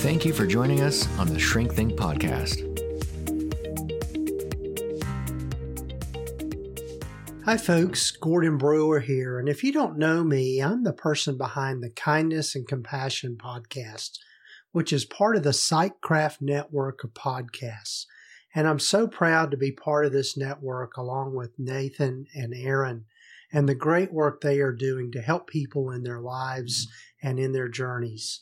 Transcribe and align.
Thank 0.00 0.24
you 0.24 0.32
for 0.32 0.46
joining 0.46 0.80
us 0.80 1.06
on 1.18 1.28
the 1.28 1.38
Shrink 1.38 1.74
Think 1.74 1.92
podcast. 1.92 2.64
Hi, 7.44 7.58
folks. 7.58 8.10
Gordon 8.10 8.56
Brewer 8.56 9.00
here. 9.00 9.38
And 9.38 9.46
if 9.46 9.62
you 9.62 9.74
don't 9.74 9.98
know 9.98 10.24
me, 10.24 10.62
I'm 10.62 10.84
the 10.84 10.94
person 10.94 11.36
behind 11.36 11.82
the 11.82 11.90
Kindness 11.90 12.54
and 12.54 12.66
Compassion 12.66 13.36
podcast, 13.36 14.12
which 14.72 14.90
is 14.90 15.04
part 15.04 15.36
of 15.36 15.42
the 15.42 15.52
Psychcraft 15.52 16.40
network 16.40 17.04
of 17.04 17.12
podcasts. 17.12 18.06
And 18.54 18.66
I'm 18.66 18.78
so 18.78 19.06
proud 19.06 19.50
to 19.50 19.58
be 19.58 19.70
part 19.70 20.06
of 20.06 20.12
this 20.12 20.34
network 20.34 20.96
along 20.96 21.36
with 21.36 21.58
Nathan 21.58 22.24
and 22.34 22.54
Aaron 22.54 23.04
and 23.52 23.68
the 23.68 23.74
great 23.74 24.14
work 24.14 24.40
they 24.40 24.60
are 24.60 24.72
doing 24.72 25.12
to 25.12 25.20
help 25.20 25.46
people 25.46 25.90
in 25.90 26.04
their 26.04 26.20
lives 26.20 26.88
and 27.22 27.38
in 27.38 27.52
their 27.52 27.68
journeys. 27.68 28.40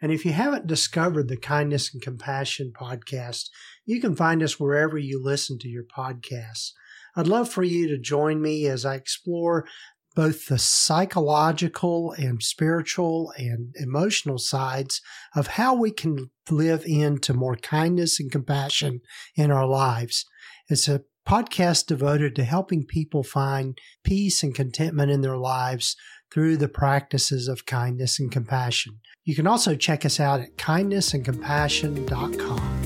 And 0.00 0.12
if 0.12 0.24
you 0.24 0.32
haven't 0.32 0.66
discovered 0.66 1.28
the 1.28 1.36
Kindness 1.36 1.92
and 1.92 2.02
Compassion 2.02 2.72
podcast, 2.74 3.48
you 3.84 4.00
can 4.00 4.14
find 4.14 4.42
us 4.42 4.60
wherever 4.60 4.96
you 4.96 5.22
listen 5.22 5.58
to 5.58 5.68
your 5.68 5.84
podcasts. 5.84 6.72
I'd 7.16 7.26
love 7.26 7.48
for 7.48 7.64
you 7.64 7.88
to 7.88 7.98
join 7.98 8.40
me 8.40 8.66
as 8.66 8.84
I 8.84 8.94
explore 8.94 9.66
both 10.14 10.46
the 10.46 10.58
psychological 10.58 12.12
and 12.12 12.42
spiritual 12.42 13.32
and 13.36 13.74
emotional 13.76 14.38
sides 14.38 15.00
of 15.34 15.46
how 15.46 15.74
we 15.74 15.90
can 15.90 16.30
live 16.50 16.84
into 16.84 17.32
more 17.34 17.56
kindness 17.56 18.18
and 18.18 18.30
compassion 18.30 19.00
in 19.36 19.50
our 19.50 19.66
lives. 19.66 20.24
It's 20.68 20.88
a 20.88 21.02
podcast 21.26 21.86
devoted 21.86 22.34
to 22.34 22.44
helping 22.44 22.84
people 22.84 23.22
find 23.22 23.78
peace 24.02 24.42
and 24.42 24.54
contentment 24.54 25.10
in 25.10 25.20
their 25.20 25.36
lives 25.36 25.94
through 26.32 26.56
the 26.56 26.68
practices 26.68 27.48
of 27.48 27.66
kindness 27.66 28.20
and 28.20 28.30
compassion. 28.30 29.00
You 29.24 29.34
can 29.34 29.46
also 29.46 29.74
check 29.74 30.04
us 30.04 30.20
out 30.20 30.40
at 30.40 30.56
kindnessandcompassion.com. 30.56 32.84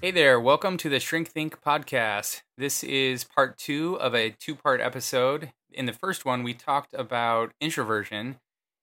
Hey 0.00 0.12
there, 0.12 0.38
welcome 0.38 0.76
to 0.76 0.88
the 0.88 1.00
Shrink 1.00 1.28
Think 1.28 1.60
podcast. 1.60 2.42
This 2.56 2.84
is 2.84 3.24
part 3.24 3.58
two 3.58 3.98
of 4.00 4.14
a 4.14 4.30
two 4.30 4.54
part 4.54 4.80
episode. 4.80 5.50
In 5.72 5.86
the 5.86 5.92
first 5.92 6.24
one, 6.24 6.44
we 6.44 6.54
talked 6.54 6.94
about 6.94 7.50
introversion, 7.60 8.36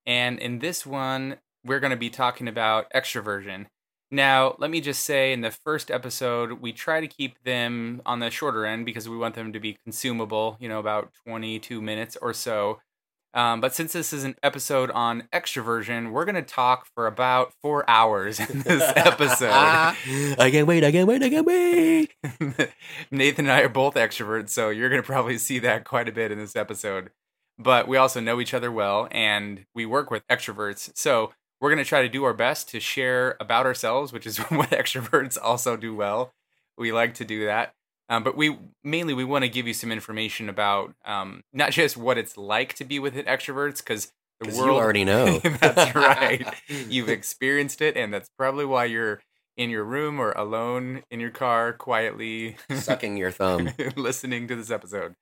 and 0.05 0.38
in 0.38 0.59
this 0.59 0.86
one, 0.86 1.38
we're 1.66 1.80
going 1.80 1.92
to 1.92 1.97
be 1.97 2.09
talking 2.09 2.47
about 2.47 2.92
extroversion. 2.94 3.66
Now, 4.16 4.55
let 4.59 4.71
me 4.71 4.80
just 4.80 5.03
say 5.03 5.33
in 5.33 5.41
the 5.41 5.52
first 5.52 5.91
episode, 5.91 6.61
we 6.61 6.71
try 6.71 7.02
to 7.02 7.08
keep 7.08 7.44
them 7.44 8.02
on 8.05 8.21
the 8.21 8.31
shorter 8.31 8.66
end 8.66 8.85
because 8.85 9.09
we 9.09 9.17
want 9.17 9.35
them 9.35 9.52
to 9.52 9.59
be 9.59 9.77
consumable, 9.83 10.55
you 10.61 10.69
know, 10.69 10.80
about 10.80 11.11
22 11.27 11.81
minutes 11.81 12.16
or 12.21 12.33
so. 12.33 12.80
Um, 13.33 13.59
but 13.59 13.75
since 13.75 13.91
this 13.91 14.13
is 14.13 14.23
an 14.23 14.38
episode 14.41 14.89
on 14.91 15.27
extroversion, 15.33 16.14
we're 16.14 16.23
going 16.23 16.36
to 16.36 16.42
talk 16.42 16.87
for 16.95 17.08
about 17.08 17.52
four 17.61 17.83
hours 17.89 18.39
in 18.39 18.61
this 18.61 18.83
episode. 18.95 19.52
I 19.52 20.49
can't 20.49 20.65
wait, 20.65 20.86
I 20.86 20.93
can't 20.93 21.09
wait, 21.09 21.21
I 21.21 21.30
can't 21.30 21.45
wait. 21.45 22.14
Nathan 23.11 23.47
and 23.47 23.52
I 23.52 23.64
are 23.64 23.70
both 23.70 23.95
extroverts, 23.95 24.47
so 24.47 24.70
you're 24.70 24.87
going 24.87 25.02
to 25.02 25.05
probably 25.05 25.37
see 25.37 25.59
that 25.59 25.83
quite 25.83 26.08
a 26.08 26.14
bit 26.14 26.32
in 26.32 26.39
this 26.39 26.55
episode. 26.55 27.09
But 27.59 27.89
we 27.89 27.97
also 27.97 28.21
know 28.21 28.39
each 28.39 28.53
other 28.53 28.71
well 28.71 29.09
and 29.11 29.65
we 29.76 29.86
work 29.86 30.09
with 30.09 30.26
extroverts. 30.27 30.92
So 30.95 31.32
we're 31.61 31.70
going 31.70 31.83
to 31.83 31.88
try 31.88 32.02
to 32.02 32.10
do 32.10 32.23
our 32.23 32.33
best 32.33 32.70
to 32.70 32.80
share 32.80 33.38
about 33.39 33.66
ourselves, 33.66 34.11
which 34.11 34.26
is 34.27 34.38
what 34.49 34.70
extroverts 34.71 35.38
also 35.42 35.77
do 35.77 35.95
well. 35.95 36.33
We 36.77 36.92
like 36.92 37.14
to 37.16 37.26
do 37.26 37.45
that. 37.45 37.73
Um, 38.08 38.23
but 38.23 38.38
we 38.38 38.58
mainly 38.83 39.14
we 39.14 39.23
want 39.23 39.43
to 39.43 39.49
give 39.49 39.65
you 39.67 39.73
some 39.73 39.92
information 39.92 40.48
about 40.48 40.94
um, 41.05 41.44
not 41.54 41.71
just 41.71 41.98
what 41.98 42.17
it's 42.17 42.38
like 42.38 42.76
to 42.76 42.86
be 42.86 42.99
with 42.99 43.17
it 43.17 43.26
extroverts 43.26 43.77
because 43.77 44.11
the 44.39 44.49
world 44.49 44.67
you 44.67 44.73
already 44.73 45.05
know. 45.05 45.39
that's 45.60 45.95
right. 45.95 46.45
You've 46.67 47.10
experienced 47.10 47.82
it, 47.82 47.98
and 47.98 48.14
that's 48.14 48.30
probably 48.38 48.65
why 48.65 48.86
you're 48.86 49.21
in 49.58 49.70
your 49.70 49.83
room 49.83 50.20
or 50.20 50.33
alone 50.33 51.04
in 51.10 51.20
your 51.20 51.30
car, 51.32 51.73
quietly 51.73 52.58
Sucking 52.70 53.17
your 53.17 53.32
thumb. 53.32 53.70
listening 53.95 54.48
to 54.49 54.55
this 54.55 54.70
episode. 54.70 55.15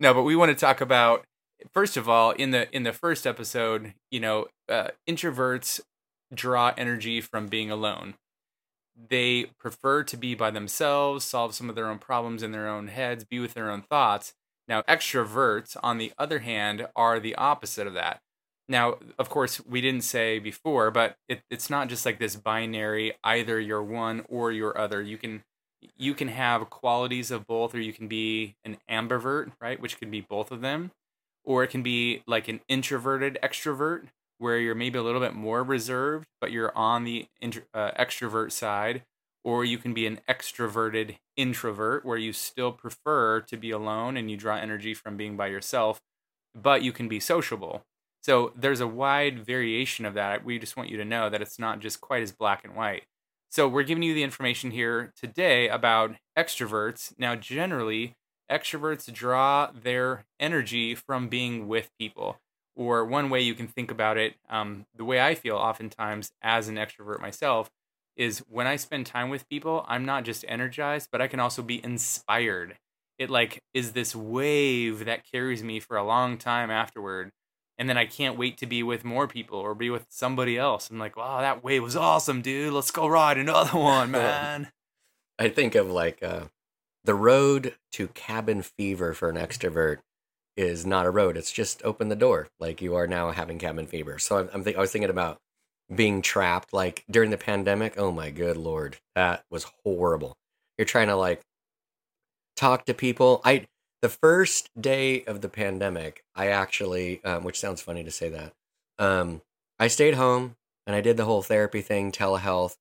No, 0.00 0.14
but 0.14 0.22
we 0.22 0.36
want 0.36 0.50
to 0.50 0.54
talk 0.54 0.80
about 0.80 1.24
first 1.72 1.96
of 1.96 2.08
all 2.08 2.30
in 2.30 2.52
the 2.52 2.74
in 2.74 2.84
the 2.84 2.92
first 2.92 3.26
episode. 3.26 3.94
You 4.10 4.20
know, 4.20 4.46
uh, 4.68 4.88
introverts 5.08 5.80
draw 6.32 6.72
energy 6.76 7.20
from 7.20 7.48
being 7.48 7.70
alone. 7.70 8.14
They 9.08 9.46
prefer 9.58 10.04
to 10.04 10.16
be 10.16 10.34
by 10.34 10.50
themselves, 10.50 11.24
solve 11.24 11.54
some 11.54 11.68
of 11.68 11.74
their 11.74 11.88
own 11.88 11.98
problems 11.98 12.42
in 12.42 12.52
their 12.52 12.68
own 12.68 12.88
heads, 12.88 13.24
be 13.24 13.40
with 13.40 13.54
their 13.54 13.70
own 13.70 13.82
thoughts. 13.82 14.34
Now, 14.68 14.82
extroverts, 14.82 15.76
on 15.82 15.98
the 15.98 16.12
other 16.16 16.40
hand, 16.40 16.86
are 16.94 17.18
the 17.18 17.34
opposite 17.34 17.86
of 17.86 17.94
that. 17.94 18.20
Now, 18.68 18.96
of 19.18 19.28
course, 19.28 19.60
we 19.66 19.80
didn't 19.80 20.04
say 20.04 20.38
before, 20.38 20.90
but 20.90 21.16
it, 21.28 21.42
it's 21.50 21.68
not 21.68 21.88
just 21.88 22.06
like 22.06 22.18
this 22.18 22.36
binary 22.36 23.12
either 23.22 23.60
you're 23.60 23.82
one 23.82 24.24
or 24.28 24.52
you're 24.52 24.78
other. 24.78 25.02
You 25.02 25.18
can 25.18 25.42
you 25.96 26.14
can 26.14 26.28
have 26.28 26.70
qualities 26.70 27.30
of 27.30 27.46
both, 27.46 27.74
or 27.74 27.80
you 27.80 27.92
can 27.92 28.08
be 28.08 28.56
an 28.64 28.78
ambivert, 28.90 29.52
right, 29.60 29.78
which 29.78 29.98
can 29.98 30.10
be 30.10 30.22
both 30.22 30.50
of 30.50 30.62
them, 30.62 30.92
or 31.44 31.62
it 31.62 31.68
can 31.68 31.82
be 31.82 32.22
like 32.26 32.48
an 32.48 32.60
introverted 32.68 33.36
extrovert, 33.42 34.06
where 34.38 34.58
you're 34.58 34.74
maybe 34.74 34.98
a 34.98 35.02
little 35.02 35.20
bit 35.20 35.34
more 35.34 35.62
reserved, 35.62 36.26
but 36.40 36.52
you're 36.52 36.76
on 36.76 37.04
the 37.04 37.26
intro, 37.40 37.62
uh, 37.72 37.90
extrovert 37.92 38.52
side, 38.52 39.02
or 39.44 39.64
you 39.64 39.78
can 39.78 39.94
be 39.94 40.06
an 40.06 40.20
extroverted 40.28 41.16
introvert, 41.36 42.04
where 42.04 42.18
you 42.18 42.32
still 42.32 42.72
prefer 42.72 43.40
to 43.40 43.56
be 43.56 43.70
alone 43.70 44.16
and 44.16 44.30
you 44.30 44.36
draw 44.36 44.56
energy 44.56 44.94
from 44.94 45.16
being 45.16 45.36
by 45.36 45.46
yourself, 45.46 46.00
but 46.54 46.82
you 46.82 46.92
can 46.92 47.08
be 47.08 47.20
sociable. 47.20 47.82
So 48.22 48.52
there's 48.56 48.80
a 48.80 48.86
wide 48.86 49.44
variation 49.44 50.06
of 50.06 50.14
that. 50.14 50.44
We 50.44 50.58
just 50.58 50.76
want 50.76 50.88
you 50.88 50.96
to 50.96 51.04
know 51.04 51.28
that 51.28 51.42
it's 51.42 51.58
not 51.58 51.80
just 51.80 52.00
quite 52.00 52.22
as 52.22 52.32
black 52.32 52.64
and 52.64 52.74
white. 52.74 53.04
So 53.50 53.68
we're 53.68 53.82
giving 53.82 54.02
you 54.02 54.14
the 54.14 54.22
information 54.22 54.70
here 54.70 55.12
today 55.14 55.68
about 55.68 56.16
extroverts. 56.36 57.12
Now, 57.18 57.36
generally, 57.36 58.16
extroverts 58.50 59.12
draw 59.12 59.70
their 59.72 60.24
energy 60.40 60.94
from 60.94 61.28
being 61.28 61.68
with 61.68 61.90
people. 61.98 62.38
Or 62.76 63.04
one 63.04 63.30
way 63.30 63.40
you 63.40 63.54
can 63.54 63.68
think 63.68 63.90
about 63.90 64.18
it, 64.18 64.34
um, 64.50 64.86
the 64.96 65.04
way 65.04 65.20
I 65.20 65.34
feel 65.34 65.56
oftentimes 65.56 66.32
as 66.42 66.68
an 66.68 66.74
extrovert 66.74 67.20
myself, 67.20 67.70
is 68.16 68.40
when 68.48 68.66
I 68.66 68.76
spend 68.76 69.06
time 69.06 69.28
with 69.28 69.48
people, 69.48 69.84
I'm 69.88 70.04
not 70.04 70.24
just 70.24 70.44
energized, 70.48 71.08
but 71.10 71.20
I 71.20 71.26
can 71.26 71.40
also 71.40 71.62
be 71.62 71.82
inspired. 71.82 72.76
It 73.18 73.30
like 73.30 73.62
is 73.72 73.92
this 73.92 74.14
wave 74.14 75.04
that 75.04 75.30
carries 75.30 75.62
me 75.62 75.80
for 75.80 75.96
a 75.96 76.04
long 76.04 76.36
time 76.36 76.70
afterward. 76.70 77.30
And 77.76 77.88
then 77.88 77.98
I 77.98 78.06
can't 78.06 78.38
wait 78.38 78.58
to 78.58 78.66
be 78.66 78.84
with 78.84 79.04
more 79.04 79.26
people 79.26 79.58
or 79.58 79.74
be 79.74 79.90
with 79.90 80.06
somebody 80.08 80.56
else. 80.56 80.90
I'm 80.90 80.98
like, 80.98 81.16
wow, 81.16 81.40
that 81.40 81.64
wave 81.64 81.82
was 81.82 81.96
awesome, 81.96 82.40
dude. 82.40 82.72
Let's 82.72 82.92
go 82.92 83.08
ride 83.08 83.36
another 83.36 83.76
one, 83.76 84.10
man. 84.12 84.70
I 85.38 85.48
think 85.48 85.74
of 85.74 85.90
like 85.90 86.22
uh, 86.22 86.44
the 87.04 87.14
road 87.14 87.74
to 87.92 88.08
cabin 88.08 88.62
fever 88.62 89.12
for 89.12 89.28
an 89.28 89.36
extrovert 89.36 89.98
is 90.56 90.86
not 90.86 91.06
a 91.06 91.10
road. 91.10 91.36
It's 91.36 91.52
just 91.52 91.82
open 91.84 92.08
the 92.08 92.16
door. 92.16 92.48
Like 92.60 92.80
you 92.80 92.94
are 92.94 93.06
now 93.06 93.30
having 93.32 93.58
cabin 93.58 93.86
fever. 93.86 94.18
So 94.18 94.38
I'm, 94.38 94.50
I'm 94.52 94.64
think, 94.64 94.76
I 94.76 94.80
was 94.80 94.92
thinking 94.92 95.10
about 95.10 95.38
being 95.94 96.22
trapped 96.22 96.72
like 96.72 97.04
during 97.10 97.30
the 97.30 97.36
pandemic. 97.36 97.94
Oh 97.98 98.12
my 98.12 98.30
good 98.30 98.56
lord, 98.56 98.96
that 99.14 99.44
was 99.50 99.66
horrible. 99.84 100.36
You're 100.78 100.86
trying 100.86 101.08
to 101.08 101.16
like 101.16 101.42
talk 102.56 102.86
to 102.86 102.94
people. 102.94 103.40
I 103.44 103.66
the 104.02 104.08
first 104.08 104.68
day 104.78 105.24
of 105.24 105.40
the 105.40 105.48
pandemic, 105.48 106.22
I 106.34 106.48
actually, 106.48 107.24
um, 107.24 107.42
which 107.42 107.58
sounds 107.58 107.80
funny 107.80 108.04
to 108.04 108.10
say 108.10 108.28
that, 108.28 108.52
um, 108.98 109.40
I 109.78 109.88
stayed 109.88 110.14
home 110.14 110.56
and 110.86 110.94
I 110.94 111.00
did 111.00 111.16
the 111.16 111.24
whole 111.24 111.42
therapy 111.42 111.80
thing, 111.80 112.12
telehealth, 112.12 112.76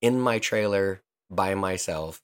in 0.00 0.18
my 0.18 0.38
trailer 0.38 1.02
by 1.30 1.54
myself, 1.54 2.22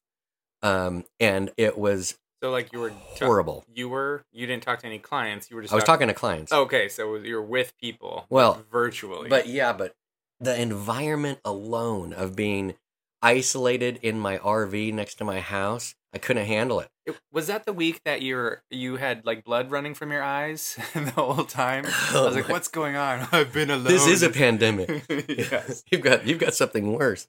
um, 0.62 1.04
and 1.20 1.50
it 1.56 1.76
was 1.76 2.16
So 2.42 2.50
like 2.50 2.72
you 2.72 2.80
were 2.80 2.90
ta- 3.16 3.26
horrible. 3.26 3.64
you 3.72 3.88
were 3.88 4.24
you 4.32 4.46
didn't 4.46 4.62
talk 4.62 4.80
to 4.80 4.86
any 4.86 4.98
clients. 4.98 5.50
You 5.50 5.56
were 5.56 5.62
just 5.62 5.72
I 5.72 5.76
was 5.76 5.84
talk- 5.84 5.96
talking 5.98 6.08
to 6.08 6.14
clients. 6.14 6.52
Oh, 6.52 6.62
okay, 6.62 6.88
so 6.88 7.14
you're 7.16 7.42
with 7.42 7.72
people. 7.80 8.26
Well, 8.28 8.64
virtually. 8.70 9.28
But 9.28 9.46
yeah, 9.46 9.72
but 9.72 9.94
the 10.38 10.60
environment 10.60 11.38
alone 11.44 12.12
of 12.12 12.36
being 12.36 12.74
isolated 13.22 13.98
in 14.02 14.18
my 14.18 14.38
RV 14.38 14.92
next 14.92 15.14
to 15.16 15.24
my 15.24 15.40
house, 15.40 15.94
I 16.16 16.18
couldn't 16.18 16.46
handle 16.46 16.80
it. 16.80 16.88
It- 17.04 17.16
Was 17.30 17.46
that 17.48 17.66
the 17.66 17.74
week 17.74 18.00
that 18.06 18.22
you're 18.22 18.62
you 18.70 18.96
had 18.96 19.26
like 19.26 19.44
blood 19.44 19.70
running 19.70 19.92
from 19.94 20.10
your 20.10 20.22
eyes 20.22 20.78
the 20.94 21.10
whole 21.10 21.44
time? 21.44 21.84
I 21.86 22.10
Oh 22.14 22.24
was 22.26 22.34
like, 22.34 22.46
my- 22.48 22.52
"What's 22.52 22.68
going 22.68 22.96
on? 22.96 23.28
I've 23.32 23.52
been 23.52 23.70
alone." 23.70 23.84
This 23.84 24.06
is 24.06 24.22
a 24.22 24.30
pandemic. 24.30 25.04
yes. 25.28 25.84
you've 25.92 26.00
got 26.00 26.26
you've 26.26 26.38
got 26.38 26.54
something 26.54 26.94
worse. 26.94 27.26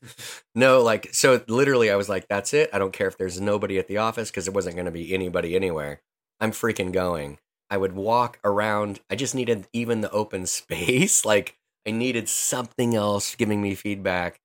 No, 0.56 0.82
like 0.82 1.14
so 1.14 1.44
literally 1.50 1.92
I 1.92 1.98
was 1.98 2.08
like, 2.08 2.28
that's 2.30 2.54
it. 2.54 2.70
I 2.72 2.80
don't 2.80 2.94
care 2.94 3.08
if 3.10 3.18
there's 3.18 3.42
nobody 3.42 3.78
at 3.78 3.88
the 3.90 3.98
office 3.98 4.32
because 4.32 4.48
it 4.48 4.54
wasn't 4.54 4.76
going 4.78 4.86
to 4.86 4.92
be 4.92 5.14
anybody 5.14 5.54
anywhere. 5.56 6.02
I'm 6.40 6.52
freaking 6.52 6.94
going. 6.94 7.38
I 7.70 7.76
would 7.76 7.94
walk 7.94 8.40
around. 8.46 9.02
I 9.10 9.16
just 9.16 9.36
needed 9.36 9.68
even 9.74 10.00
the 10.00 10.12
open 10.12 10.46
space. 10.46 11.26
Like 11.26 11.58
I 11.86 11.92
needed 11.92 12.30
something 12.30 12.96
else 12.96 13.36
giving 13.36 13.62
me 13.62 13.76
feedback 13.76 14.40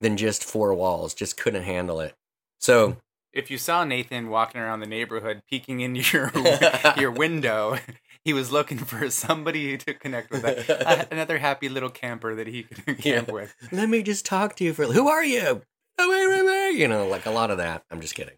than 0.00 0.16
just 0.16 0.44
four 0.44 0.72
walls. 0.72 1.14
Just 1.14 1.36
couldn't 1.36 1.64
handle 1.64 2.00
it. 2.00 2.14
So 2.60 2.96
If 3.32 3.50
you 3.50 3.58
saw 3.58 3.84
Nathan 3.84 4.28
walking 4.30 4.60
around 4.60 4.80
the 4.80 4.86
neighborhood, 4.86 5.42
peeking 5.48 5.80
in 5.80 5.94
your 6.12 6.32
your 6.96 7.10
window, 7.10 7.78
he 8.24 8.32
was 8.32 8.50
looking 8.50 8.78
for 8.78 9.10
somebody 9.10 9.76
to 9.78 9.94
connect 9.94 10.30
with, 10.30 10.44
a, 10.44 11.06
another 11.12 11.38
happy 11.38 11.68
little 11.68 11.90
camper 11.90 12.34
that 12.34 12.46
he 12.46 12.62
could 12.64 12.84
camp 12.98 13.28
Yeah. 13.28 13.32
with. 13.32 13.54
let 13.72 13.88
me 13.88 14.02
just 14.02 14.24
talk 14.26 14.56
to 14.56 14.64
you 14.64 14.72
for 14.74 14.84
who 14.86 15.08
are 15.08 15.24
you? 15.24 15.62
Oh, 15.98 16.08
wait, 16.10 16.28
wait, 16.28 16.46
wait. 16.46 16.78
You 16.78 16.88
know, 16.88 17.06
like 17.06 17.26
a 17.26 17.30
lot 17.30 17.50
of 17.50 17.58
that. 17.58 17.82
I'm 17.90 18.00
just 18.00 18.14
kidding. 18.14 18.36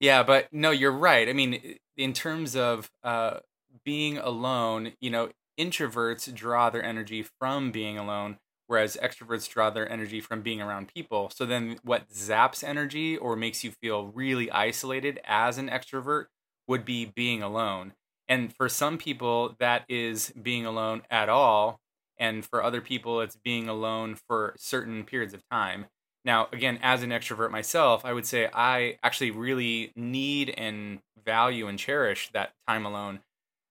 Yeah, 0.00 0.22
but 0.24 0.48
no, 0.52 0.70
you're 0.72 0.90
right. 0.92 1.28
I 1.28 1.32
mean, 1.32 1.76
in 1.96 2.12
terms 2.12 2.56
of 2.56 2.90
uh, 3.04 3.38
being 3.84 4.18
alone, 4.18 4.92
you 5.00 5.08
know, 5.10 5.30
introverts 5.58 6.32
draw 6.34 6.70
their 6.70 6.82
energy 6.82 7.24
from 7.38 7.70
being 7.70 7.98
alone, 7.98 8.38
whereas 8.72 8.96
extroverts 9.02 9.50
draw 9.50 9.68
their 9.68 9.86
energy 9.92 10.18
from 10.18 10.40
being 10.40 10.62
around 10.62 10.88
people. 10.88 11.30
So 11.36 11.44
then, 11.44 11.78
what 11.82 12.08
zaps 12.08 12.64
energy 12.64 13.18
or 13.18 13.36
makes 13.36 13.62
you 13.62 13.70
feel 13.70 14.06
really 14.06 14.50
isolated 14.50 15.20
as 15.24 15.58
an 15.58 15.68
extrovert 15.68 16.28
would 16.66 16.86
be 16.86 17.04
being 17.04 17.42
alone. 17.42 17.92
And 18.28 18.50
for 18.56 18.70
some 18.70 18.96
people, 18.96 19.56
that 19.58 19.84
is 19.90 20.30
being 20.30 20.64
alone 20.64 21.02
at 21.10 21.28
all. 21.28 21.80
And 22.16 22.46
for 22.46 22.64
other 22.64 22.80
people, 22.80 23.20
it's 23.20 23.36
being 23.36 23.68
alone 23.68 24.16
for 24.26 24.54
certain 24.56 25.04
periods 25.04 25.34
of 25.34 25.46
time. 25.50 25.84
Now, 26.24 26.48
again, 26.50 26.78
as 26.82 27.02
an 27.02 27.10
extrovert 27.10 27.50
myself, 27.50 28.06
I 28.06 28.14
would 28.14 28.24
say 28.24 28.48
I 28.54 28.96
actually 29.02 29.32
really 29.32 29.92
need 29.94 30.48
and 30.48 31.00
value 31.22 31.66
and 31.66 31.78
cherish 31.78 32.30
that 32.32 32.54
time 32.66 32.86
alone. 32.86 33.20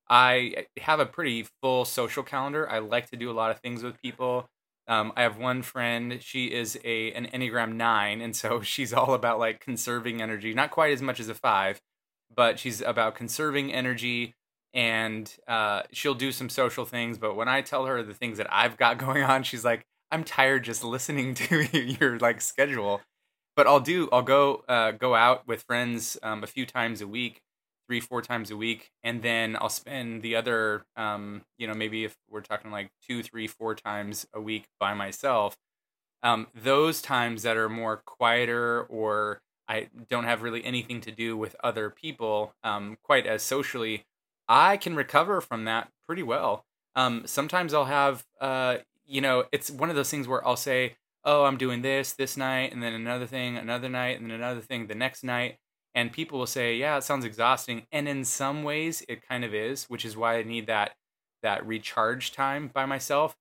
I 0.08 0.68
have 0.78 1.00
a 1.00 1.08
pretty 1.08 1.48
full 1.60 1.86
social 1.86 2.22
calendar. 2.22 2.70
I 2.70 2.78
like 2.78 3.10
to 3.10 3.18
do 3.18 3.32
a 3.32 3.34
lot 3.34 3.50
of 3.50 3.62
things 3.62 3.82
with 3.82 4.00
people. 4.00 4.48
Um, 4.88 5.14
I 5.16 5.22
have 5.22 5.38
one 5.38 5.62
friend. 5.62 6.22
She 6.22 6.48
is 6.48 6.80
a 6.84 7.12
an 7.14 7.28
Enneagram 7.34 7.76
nine, 7.76 8.22
and 8.22 8.36
so 8.36 8.62
she's 8.74 8.94
all 8.94 9.14
about 9.14 9.40
like 9.40 9.60
conserving 9.60 10.22
energy. 10.22 10.54
Not 10.54 10.72
quite 10.72 10.94
as 10.94 11.02
much 11.02 11.20
as 11.20 11.30
a 11.30 11.36
five, 11.36 11.82
but 12.36 12.60
she's 12.60 12.82
about 12.82 13.16
conserving 13.16 13.74
energy. 13.74 14.36
And 14.74 15.30
uh, 15.50 15.82
she'll 15.92 16.14
do 16.14 16.32
some 16.32 16.48
social 16.48 16.86
things. 16.86 17.18
But 17.18 17.36
when 17.36 17.50
I 17.50 17.62
tell 17.62 17.88
her 17.88 18.02
the 18.04 18.14
things 18.14 18.38
that 18.38 18.48
I've 18.50 18.78
got 18.78 18.98
going 19.06 19.24
on, 19.24 19.44
she's 19.44 19.66
like, 19.66 19.86
I'm 20.12 20.24
tired 20.24 20.64
just 20.64 20.84
listening 20.84 21.34
to 21.36 21.78
your 21.78 22.20
like 22.20 22.42
schedule. 22.42 23.02
But 23.56 23.68
I'll 23.68 23.82
do. 23.82 24.08
I'll 24.12 24.22
go 24.22 24.64
uh, 24.68 24.92
go 24.92 25.14
out 25.14 25.48
with 25.48 25.64
friends 25.64 26.18
um, 26.24 26.44
a 26.44 26.48
few 26.48 26.66
times 26.66 27.02
a 27.02 27.08
week, 27.08 27.42
three 27.92 28.00
four 28.00 28.22
times 28.22 28.50
a 28.50 28.56
week, 28.56 28.90
and 29.04 29.22
then 29.22 29.58
I'll 29.60 29.68
spend 29.68 30.22
the 30.22 30.34
other, 30.34 30.86
um, 30.96 31.42
you 31.58 31.68
know, 31.68 31.74
maybe 31.74 32.06
if 32.06 32.16
we're 32.30 32.40
talking 32.40 32.72
like 32.72 32.90
two, 33.06 33.22
three, 33.22 33.48
four 33.48 33.76
times 33.76 34.26
a 34.34 34.40
week 34.40 34.64
by 34.80 34.94
myself. 34.94 35.58
Um, 36.24 36.48
those 36.56 37.02
times 37.02 37.44
that 37.44 37.58
are 37.58 37.68
more 37.68 38.02
quieter 38.06 38.84
or 38.84 39.42
I 39.68 39.90
don't 40.10 40.24
have 40.24 40.42
really 40.42 40.64
anything 40.64 41.02
to 41.02 41.12
do 41.12 41.36
with 41.36 41.54
other 41.62 41.90
people 41.90 42.54
um, 42.64 42.98
quite 43.04 43.28
as 43.28 43.44
socially, 43.44 44.06
I 44.48 44.78
can 44.78 44.96
recover 44.96 45.42
from 45.42 45.66
that 45.66 45.90
pretty 46.08 46.24
well. 46.24 46.64
Um, 46.96 47.24
sometimes 47.26 47.74
I'll 47.74 47.84
have, 47.84 48.24
uh, 48.40 48.78
you 49.06 49.20
know, 49.20 49.44
it's 49.52 49.70
one 49.70 49.90
of 49.90 49.98
those 49.98 50.10
things 50.10 50.30
where 50.30 50.48
I'll 50.48 50.56
say, 50.56 50.96
oh, 51.26 51.44
I'm 51.44 51.58
doing 51.58 51.82
this 51.82 52.14
this 52.14 52.38
night, 52.38 52.72
and 52.72 52.82
then 52.82 52.94
another 52.94 53.26
thing 53.26 53.58
another 53.58 53.90
night, 53.90 54.22
and 54.22 54.32
then 54.32 54.38
another 54.38 54.62
thing 54.62 54.88
the 54.88 54.96
next 54.96 55.26
night. 55.26 55.58
And 55.94 56.12
people 56.12 56.40
will 56.40 56.48
say, 56.48 56.76
yeah, 56.76 56.98
it 56.98 57.04
sounds 57.04 57.26
exhausting. 57.26 57.86
And 57.92 58.08
in 58.08 58.24
some 58.24 58.64
ways, 58.64 59.04
it 59.10 59.28
kind 59.28 59.44
of 59.44 59.54
is, 59.54 59.86
which 59.86 60.06
is 60.06 60.16
why 60.16 60.38
I 60.38 60.44
need 60.44 60.68
that 60.68 60.92
that 61.44 61.66
recharge 61.66 62.32
time 62.32 62.70
by 62.74 62.86
myself. 62.86 63.36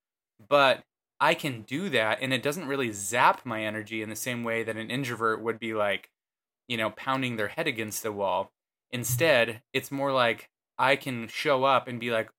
But 0.49 0.83
I 1.21 1.35
can 1.35 1.63
do 1.63 1.91
that, 1.91 2.19
and 2.23 2.33
it 2.33 2.43
doesn't 2.43 2.67
really 2.67 2.93
zap 2.93 3.45
my 3.45 3.63
energy 3.63 4.03
in 4.03 4.09
the 4.09 4.17
same 4.17 4.43
way 4.43 4.63
that 4.63 4.77
an 4.77 4.91
introvert 4.91 5.43
would 5.43 5.59
be 5.59 5.75
like, 5.75 6.11
you 6.67 6.79
know, 6.79 6.91
pounding 6.91 7.37
their 7.37 7.49
head 7.49 7.67
against 7.67 8.03
the 8.03 8.13
wall. 8.13 8.53
Instead, 8.91 9.61
it's 9.73 9.93
more 9.93 10.13
like 10.13 10.49
I 10.79 10.97
can 10.97 11.29
show 11.29 11.65
up 11.65 11.89
and 11.89 12.01
be 12.01 12.11
like, 12.11 12.31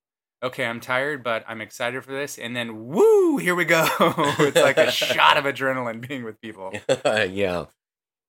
okay, 0.44 0.66
I'm 0.66 0.80
tired, 0.80 1.24
but 1.24 1.46
I'm 1.48 1.62
excited 1.62 2.04
for 2.04 2.12
this. 2.12 2.40
And 2.40 2.56
then, 2.56 2.88
woo, 2.88 3.38
here 3.38 3.54
we 3.54 3.66
go. 3.66 3.88
it's 4.00 4.56
like 4.56 4.78
a 4.78 4.92
shot 4.92 5.38
of 5.38 5.46
adrenaline 5.54 6.06
being 6.06 6.24
with 6.24 6.42
people. 6.42 6.74
yeah. 7.06 7.66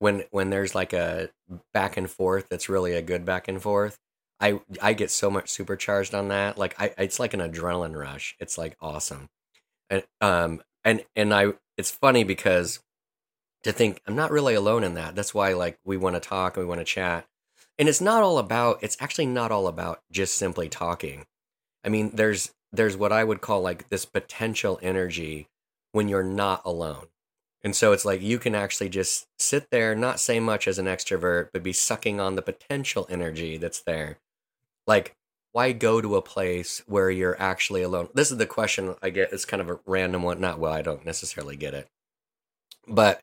When 0.03 0.25
when 0.33 0.51
there's 0.51 0.75
like 0.75 0.93
a 0.93 1.31
back 1.73 1.97
and 1.97 2.11
forth 2.11 2.49
that's 2.49 2.69
really 2.69 2.95
a 2.95 3.03
good 3.03 3.25
back 3.25 3.47
and 3.47 3.63
forth, 3.63 4.01
I 4.41 4.59
I 4.81 4.95
get 4.95 5.13
so 5.13 5.31
much 5.31 5.49
supercharged 5.49 6.13
on 6.13 6.27
that. 6.27 6.59
Like 6.59 6.75
I 6.77 6.93
it's 6.99 7.21
like 7.21 7.35
an 7.35 7.41
adrenaline 7.41 7.95
rush. 7.97 8.35
It's 8.41 8.59
like 8.59 8.77
awesome. 8.81 9.29
And 9.89 10.03
um 10.21 10.61
and 10.83 11.05
and 11.15 11.33
I 11.33 11.53
it's 11.79 11.93
funny 11.93 12.25
because 12.25 12.81
to 13.63 13.71
think 13.71 14.01
I'm 14.05 14.17
not 14.17 14.33
really 14.33 14.55
alone 14.55 14.83
in 14.83 14.95
that. 14.95 15.15
That's 15.15 15.35
why 15.35 15.53
like 15.53 15.79
we 15.85 15.97
want 15.97 16.17
to 16.17 16.21
talk 16.21 16.57
and 16.57 16.67
we 16.67 16.69
want 16.69 16.81
to 16.81 16.85
chat. 16.85 17.25
And 17.79 17.89
it's 17.89 18.01
not 18.01 18.25
all 18.25 18.39
about 18.39 18.83
it's 18.83 18.97
actually 18.99 19.27
not 19.27 19.53
all 19.53 19.69
about 19.69 20.01
just 20.11 20.35
simply 20.35 20.69
talking. 20.69 21.27
I 21.85 21.91
mean, 21.91 22.11
there's 22.15 22.51
there's 22.73 22.97
what 22.97 23.13
I 23.13 23.23
would 23.23 23.41
call 23.41 23.63
like 23.63 23.89
this 23.89 24.05
potential 24.05 24.81
energy 24.83 25.47
when 25.93 26.09
you're 26.09 26.25
not 26.25 26.63
alone. 26.65 27.07
And 27.65 27.77
so 27.77 27.93
it's 27.93 28.05
like 28.05 28.21
you 28.21 28.39
can 28.39 28.55
actually 28.55 28.89
just 28.89 29.27
sit 29.39 29.71
there, 29.71 29.95
not 29.95 30.19
say 30.19 30.41
much 30.41 30.67
as 30.67 30.79
an 30.79 30.87
extrovert, 30.87 31.51
but 31.53 31.63
be 31.63 31.73
sucking 31.73 32.21
on 32.21 32.35
the 32.35 32.43
potential 32.43 33.07
energy 33.09 33.57
that's 33.57 33.81
there. 33.81 34.19
Like, 34.87 35.15
why 35.53 35.73
go 35.73 36.01
to 36.01 36.17
a 36.17 36.23
place 36.23 36.83
where 36.87 37.11
you're 37.11 37.41
actually 37.41 37.83
alone? 37.83 38.09
This 38.15 38.31
is 38.31 38.39
the 38.39 38.47
question 38.47 38.97
I 39.03 39.11
get. 39.11 39.33
It's 39.33 39.45
kind 39.45 39.61
of 39.61 39.71
a 39.71 39.79
random 39.87 40.23
one. 40.23 40.41
Not 40.41 40.59
well, 40.59 40.73
I 40.73 40.83
don't 40.83 41.05
necessarily 41.05 41.57
get 41.57 41.75
it. 41.75 41.89
But 42.89 43.21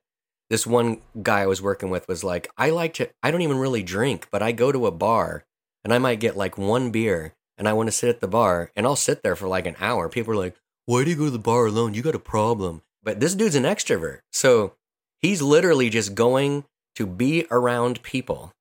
this 0.50 0.66
one 0.66 1.02
guy 1.22 1.42
I 1.42 1.48
was 1.48 1.62
working 1.62 1.90
with 1.90 2.08
was 2.08 2.24
like, 2.24 2.50
I 2.58 2.70
like 2.70 2.94
to, 2.96 3.10
I 3.22 3.32
don't 3.32 3.42
even 3.42 3.58
really 3.58 3.84
drink, 3.84 4.28
but 4.32 4.42
I 4.42 4.52
go 4.52 4.72
to 4.72 4.88
a 4.88 4.92
bar 4.92 5.44
and 5.84 5.94
I 5.94 5.98
might 5.98 6.20
get 6.20 6.38
like 6.38 6.58
one 6.58 6.92
beer 6.92 7.36
and 7.58 7.68
I 7.68 7.74
want 7.74 7.88
to 7.88 7.92
sit 7.92 8.10
at 8.10 8.22
the 8.22 8.28
bar 8.28 8.72
and 8.76 8.86
I'll 8.86 8.96
sit 8.96 9.22
there 9.22 9.36
for 9.36 9.48
like 9.48 9.66
an 9.66 9.76
hour. 9.80 10.08
People 10.08 10.34
are 10.34 10.38
like, 10.38 10.56
why 10.86 11.04
do 11.04 11.10
you 11.10 11.16
go 11.16 11.26
to 11.26 11.32
the 11.32 11.40
bar 11.40 11.66
alone? 11.66 11.94
You 11.94 12.02
got 12.02 12.16
a 12.16 12.20
problem. 12.20 12.82
But 13.10 13.22
this 13.22 13.34
dude's 13.34 13.56
an 13.56 13.64
extrovert. 13.64 14.20
So 14.32 14.76
he's 15.18 15.42
literally 15.42 15.90
just 15.90 16.14
going 16.14 16.66
to 16.94 17.08
be 17.08 17.48
around 17.50 18.04
people 18.04 18.54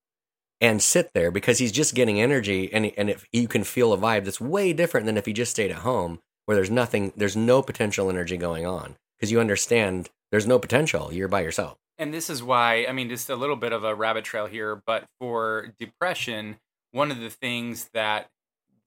and 0.59 0.81
sit 0.81 1.11
there 1.12 1.31
because 1.31 1.59
he's 1.59 1.71
just 1.71 1.95
getting 1.95 2.19
energy 2.19 2.73
and, 2.73 2.90
and 2.97 3.11
if 3.11 3.26
you 3.31 3.47
can 3.47 3.62
feel 3.62 3.93
a 3.93 3.99
vibe 3.99 4.25
that's 4.25 4.40
way 4.40 4.73
different 4.73 5.05
than 5.05 5.19
if 5.19 5.26
he 5.26 5.35
just 5.35 5.50
stayed 5.50 5.71
at 5.71 5.81
home 5.81 6.21
where 6.47 6.55
there's 6.55 6.71
nothing, 6.71 7.12
there's 7.14 7.37
no 7.37 7.61
potential 7.61 8.09
energy 8.09 8.38
going 8.38 8.64
on 8.64 8.97
because 9.19 9.31
you 9.31 9.38
understand 9.38 10.09
there's 10.31 10.47
no 10.47 10.59
potential. 10.59 11.12
You're 11.12 11.28
by 11.28 11.43
yourself. 11.43 11.76
And 11.99 12.14
this 12.14 12.31
is 12.31 12.43
why, 12.43 12.87
I 12.88 12.93
mean, 12.93 13.11
just 13.11 13.28
a 13.28 13.37
little 13.37 13.55
bit 13.55 13.75
of 13.75 13.85
a 13.85 13.95
rabbit 13.95 14.25
trail 14.25 14.47
here, 14.47 14.81
but 14.87 15.05
for 15.21 15.75
depression, 15.78 16.57
one 16.93 17.11
of 17.11 17.21
the 17.21 17.28
things 17.28 17.90
that 17.93 18.31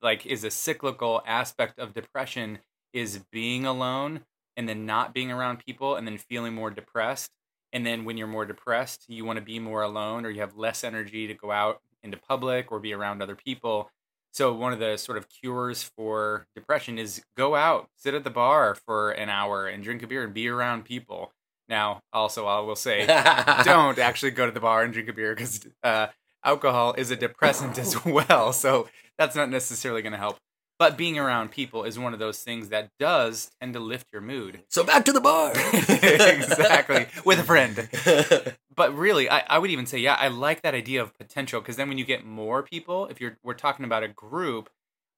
like 0.01 0.25
is 0.25 0.43
a 0.43 0.49
cyclical 0.49 1.21
aspect 1.27 1.77
of 1.77 1.93
depression 1.93 2.57
is 2.93 3.19
being 3.31 3.67
alone 3.67 4.21
and 4.61 4.69
then 4.69 4.85
not 4.85 5.11
being 5.11 5.31
around 5.31 5.57
people 5.57 5.95
and 5.95 6.05
then 6.05 6.19
feeling 6.19 6.53
more 6.53 6.69
depressed. 6.69 7.31
And 7.73 7.83
then 7.83 8.05
when 8.05 8.15
you're 8.15 8.27
more 8.27 8.45
depressed, 8.45 9.05
you 9.07 9.25
want 9.25 9.39
to 9.39 9.43
be 9.43 9.57
more 9.57 9.81
alone 9.81 10.23
or 10.23 10.29
you 10.29 10.41
have 10.41 10.55
less 10.55 10.83
energy 10.83 11.25
to 11.25 11.33
go 11.33 11.51
out 11.51 11.81
into 12.03 12.15
public 12.15 12.71
or 12.71 12.79
be 12.79 12.93
around 12.93 13.23
other 13.23 13.35
people. 13.35 13.89
So 14.31 14.53
one 14.53 14.71
of 14.71 14.77
the 14.77 14.97
sort 14.97 15.17
of 15.17 15.27
cures 15.27 15.81
for 15.81 16.45
depression 16.55 16.99
is 16.99 17.23
go 17.35 17.55
out, 17.55 17.89
sit 17.95 18.13
at 18.13 18.23
the 18.23 18.29
bar 18.29 18.75
for 18.75 19.09
an 19.09 19.29
hour 19.29 19.65
and 19.65 19.83
drink 19.83 20.03
a 20.03 20.07
beer 20.07 20.23
and 20.23 20.33
be 20.33 20.47
around 20.47 20.85
people. 20.85 21.33
Now, 21.67 22.01
also, 22.13 22.45
I 22.45 22.59
will 22.59 22.75
say, 22.75 23.07
don't 23.63 23.97
actually 23.97 24.31
go 24.31 24.45
to 24.45 24.51
the 24.51 24.59
bar 24.59 24.83
and 24.83 24.93
drink 24.93 25.09
a 25.09 25.13
beer 25.13 25.33
because 25.33 25.67
uh, 25.81 26.07
alcohol 26.45 26.93
is 26.99 27.09
a 27.09 27.15
depressant 27.15 27.79
as 27.79 28.05
well. 28.05 28.53
So 28.53 28.87
that's 29.17 29.35
not 29.35 29.49
necessarily 29.49 30.03
going 30.03 30.13
to 30.13 30.19
help. 30.19 30.37
But 30.81 30.97
being 30.97 31.19
around 31.19 31.51
people 31.51 31.83
is 31.83 31.99
one 31.99 32.11
of 32.11 32.17
those 32.17 32.39
things 32.39 32.69
that 32.69 32.89
does 32.97 33.51
tend 33.59 33.73
to 33.73 33.79
lift 33.79 34.07
your 34.11 34.23
mood. 34.23 34.63
So 34.67 34.83
back 34.83 35.05
to 35.05 35.13
the 35.13 35.21
bar. 35.21 35.51
exactly. 35.77 37.05
With 37.23 37.37
a 37.37 37.43
friend. 37.43 37.87
But 38.75 38.97
really, 38.97 39.29
I, 39.29 39.43
I 39.47 39.59
would 39.59 39.69
even 39.69 39.85
say, 39.85 39.99
yeah, 39.99 40.15
I 40.19 40.29
like 40.29 40.63
that 40.63 40.73
idea 40.73 41.03
of 41.03 41.15
potential 41.15 41.61
because 41.61 41.75
then 41.75 41.87
when 41.87 41.99
you 41.99 42.05
get 42.05 42.25
more 42.25 42.63
people, 42.63 43.05
if 43.07 43.21
you're 43.21 43.37
we're 43.43 43.53
talking 43.53 43.85
about 43.85 44.01
a 44.01 44.07
group, 44.07 44.71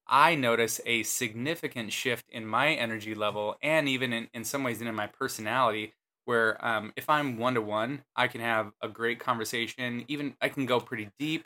I 0.05 0.35
notice 0.35 0.81
a 0.85 1.03
significant 1.03 1.93
shift 1.93 2.25
in 2.29 2.45
my 2.45 2.73
energy 2.73 3.15
level 3.15 3.55
and 3.61 3.87
even 3.87 4.11
in, 4.11 4.27
in 4.33 4.43
some 4.43 4.65
ways 4.65 4.81
in 4.81 4.93
my 4.93 5.07
personality 5.07 5.93
where 6.25 6.57
um, 6.65 6.91
if 6.97 7.09
I'm 7.09 7.37
one 7.37 7.53
to 7.53 7.61
one, 7.61 8.03
I 8.17 8.27
can 8.27 8.41
have 8.41 8.73
a 8.81 8.89
great 8.89 9.19
conversation. 9.19 10.03
Even 10.09 10.35
I 10.41 10.49
can 10.49 10.65
go 10.65 10.81
pretty 10.81 11.09
deep 11.17 11.45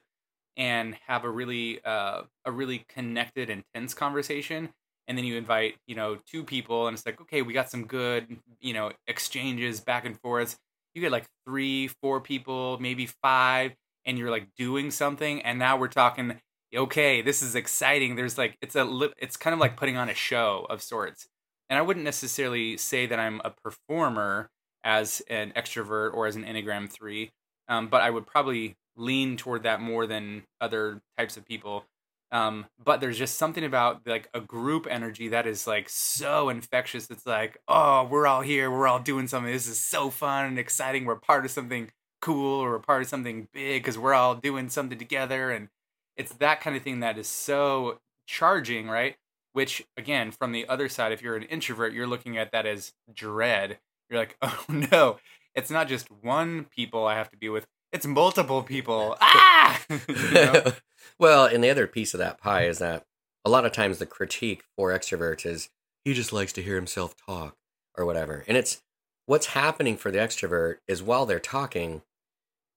and 0.57 0.95
have 1.07 1.23
a 1.23 1.29
really 1.29 1.79
uh, 1.85 2.23
a 2.43 2.51
really 2.51 2.83
connected, 2.89 3.49
intense 3.49 3.93
conversation. 3.93 4.69
And 5.07 5.17
then 5.17 5.23
you 5.23 5.37
invite 5.37 5.75
you 5.87 5.95
know 5.95 6.17
two 6.25 6.43
people, 6.43 6.87
and 6.87 6.95
it's 6.95 7.05
like 7.05 7.21
okay, 7.21 7.41
we 7.41 7.53
got 7.53 7.69
some 7.69 7.85
good 7.85 8.37
you 8.59 8.73
know 8.73 8.91
exchanges 9.07 9.79
back 9.79 10.05
and 10.05 10.19
forth. 10.19 10.57
You 10.93 11.01
get 11.01 11.11
like 11.11 11.25
three, 11.45 11.87
four 11.87 12.19
people, 12.19 12.77
maybe 12.81 13.05
five, 13.05 13.73
and 14.05 14.17
you're 14.17 14.31
like 14.31 14.47
doing 14.57 14.91
something. 14.91 15.41
And 15.43 15.59
now 15.59 15.77
we're 15.77 15.87
talking. 15.87 16.41
Okay, 16.75 17.21
this 17.21 17.41
is 17.41 17.55
exciting. 17.55 18.15
There's 18.15 18.37
like 18.37 18.57
it's 18.61 18.75
a 18.75 19.09
it's 19.17 19.37
kind 19.37 19.53
of 19.53 19.59
like 19.59 19.77
putting 19.77 19.95
on 19.95 20.09
a 20.09 20.13
show 20.13 20.65
of 20.69 20.81
sorts. 20.81 21.27
And 21.69 21.77
I 21.77 21.81
wouldn't 21.81 22.05
necessarily 22.05 22.77
say 22.77 23.05
that 23.05 23.19
I'm 23.19 23.41
a 23.43 23.51
performer 23.51 24.49
as 24.83 25.21
an 25.29 25.51
extrovert 25.55 26.13
or 26.13 26.27
as 26.27 26.35
an 26.35 26.45
Enneagram 26.45 26.89
3. 26.89 27.29
Um, 27.67 27.89
but 27.89 28.01
I 28.01 28.09
would 28.09 28.25
probably 28.25 28.77
lean 28.97 29.37
toward 29.37 29.63
that 29.63 29.81
more 29.81 30.07
than 30.07 30.43
other 30.59 31.01
types 31.17 31.37
of 31.37 31.45
people. 31.45 31.85
Um, 32.31 32.65
but 32.83 32.99
there's 32.99 33.17
just 33.17 33.37
something 33.37 33.63
about 33.63 34.01
like 34.05 34.27
a 34.33 34.41
group 34.41 34.85
energy 34.89 35.29
that 35.29 35.47
is 35.47 35.65
like 35.65 35.87
so 35.87 36.49
infectious. 36.49 37.09
It's 37.09 37.25
like, 37.25 37.57
oh, 37.67 38.03
we're 38.03 38.27
all 38.27 38.41
here, 38.41 38.69
we're 38.69 38.87
all 38.87 38.99
doing 38.99 39.27
something. 39.27 39.51
This 39.51 39.67
is 39.67 39.79
so 39.79 40.09
fun 40.09 40.45
and 40.45 40.59
exciting. 40.59 41.05
We're 41.05 41.15
part 41.15 41.45
of 41.45 41.51
something 41.51 41.89
cool 42.21 42.59
or 42.59 42.71
we're 42.71 42.79
part 42.79 43.03
of 43.03 43.07
something 43.07 43.47
big 43.53 43.83
because 43.83 43.97
we're 43.97 44.13
all 44.13 44.35
doing 44.35 44.67
something 44.69 44.97
together. 44.97 45.51
And 45.51 45.69
it's 46.17 46.33
that 46.35 46.59
kind 46.59 46.75
of 46.75 46.83
thing 46.83 46.99
that 46.99 47.17
is 47.17 47.27
so 47.27 47.99
charging, 48.25 48.89
right? 48.89 49.15
Which 49.53 49.85
again, 49.95 50.31
from 50.31 50.51
the 50.51 50.67
other 50.67 50.89
side, 50.89 51.13
if 51.13 51.21
you're 51.21 51.37
an 51.37 51.43
introvert, 51.43 51.93
you're 51.93 52.07
looking 52.07 52.37
at 52.37 52.51
that 52.51 52.65
as 52.65 52.93
dread 53.13 53.79
you're 54.09 54.19
like, 54.19 54.37
oh 54.41 54.65
no, 54.69 55.17
it's 55.55 55.71
not 55.71 55.87
just 55.87 56.09
one 56.21 56.65
people 56.65 57.05
I 57.05 57.15
have 57.15 57.29
to 57.31 57.37
be 57.37 57.49
with; 57.49 57.67
it's 57.91 58.05
multiple 58.05 58.63
people. 58.63 59.17
Ah! 59.21 59.81
you 59.89 60.31
know? 60.33 60.73
well, 61.19 61.45
and 61.45 61.63
the 61.63 61.69
other 61.69 61.87
piece 61.87 62.13
of 62.13 62.19
that 62.19 62.39
pie 62.39 62.65
is 62.65 62.79
that 62.79 63.05
a 63.45 63.49
lot 63.49 63.65
of 63.65 63.71
times 63.71 63.97
the 63.97 64.05
critique 64.05 64.63
for 64.75 64.91
extroverts 64.91 65.45
is 65.45 65.69
he 66.03 66.13
just 66.13 66.33
likes 66.33 66.53
to 66.53 66.61
hear 66.61 66.75
himself 66.75 67.15
talk 67.25 67.55
or 67.97 68.05
whatever, 68.05 68.43
and 68.47 68.57
it's 68.57 68.81
what's 69.25 69.47
happening 69.47 69.97
for 69.97 70.11
the 70.11 70.17
extrovert 70.17 70.77
is 70.87 71.03
while 71.03 71.25
they're 71.25 71.39
talking, 71.39 72.01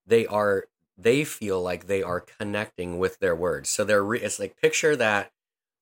they 0.07 0.27
are 0.27 0.65
they 0.99 1.25
feel 1.25 1.63
like 1.63 1.87
they 1.87 2.03
are 2.03 2.21
connecting 2.21 2.99
with 2.99 3.19
their 3.21 3.35
words. 3.35 3.71
So 3.71 3.85
they're 3.85 4.05
re- 4.05 4.21
it's 4.21 4.39
like 4.39 4.61
picture 4.61 4.95
that 4.97 5.33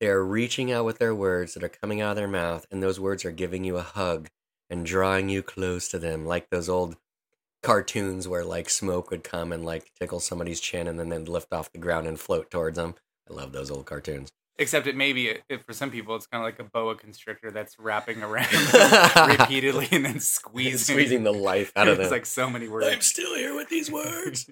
they're 0.01 0.23
reaching 0.23 0.71
out 0.71 0.85
with 0.85 0.99
their 0.99 1.15
words 1.15 1.55
that 1.55 1.65
are 1.65 1.69
coming 1.69 2.01
out 2.01 2.11
of 2.11 2.17
their 2.17 2.29
mouth, 2.29 2.67
and 2.71 2.83
those 2.83 3.01
words 3.01 3.25
are 3.25 3.33
giving 3.33 3.65
you 3.65 3.77
a 3.77 3.83
hug 3.83 4.29
and 4.71 4.87
drawing 4.87 5.29
you 5.29 5.43
close 5.43 5.89
to 5.89 5.99
them, 5.99 6.25
like 6.25 6.51
those 6.51 6.69
old 6.69 6.97
cartoons 7.63 8.29
where 8.29 8.45
like 8.45 8.71
smoke 8.71 9.11
would 9.11 9.25
come 9.25 9.53
and 9.53 9.65
like 9.65 9.93
tickle 9.99 10.21
somebody's 10.21 10.61
chin 10.61 10.87
and 10.87 10.99
then 10.99 11.09
they'd 11.09 11.29
lift 11.29 11.53
off 11.53 11.73
the 11.73 11.79
ground 11.79 12.07
and 12.07 12.19
float 12.19 12.51
towards 12.51 12.77
them. 12.77 12.95
I 13.29 13.35
love 13.35 13.53
those 13.53 13.71
old 13.71 13.87
cartoons. 13.87 14.31
Except 14.61 14.87
it 14.87 14.97
maybe 14.97 15.39
it, 15.49 15.65
for 15.67 15.73
some 15.73 15.91
people 15.91 16.17
it's 16.17 16.27
kind 16.27 16.43
of 16.43 16.47
like 16.47 16.59
a 16.59 16.71
boa 16.71 16.97
constrictor 16.97 17.51
that's 17.51 17.79
wrapping 17.79 18.23
around 18.23 18.49
repeatedly 19.39 19.89
and 19.93 20.05
then 20.05 20.21
squeezing 20.21 20.79
squeezing 20.95 21.23
the 21.25 21.33
life 21.33 21.73
out 21.77 21.89
of 21.89 21.97
them. 21.97 22.05
It's 22.05 22.13
like 22.13 22.27
so 22.27 22.51
many 22.51 22.69
words. 22.69 22.87
I'm 22.87 23.01
still 23.01 23.35
here 23.35 23.55
with 23.55 23.69
these 23.69 23.91
words. 23.91 24.49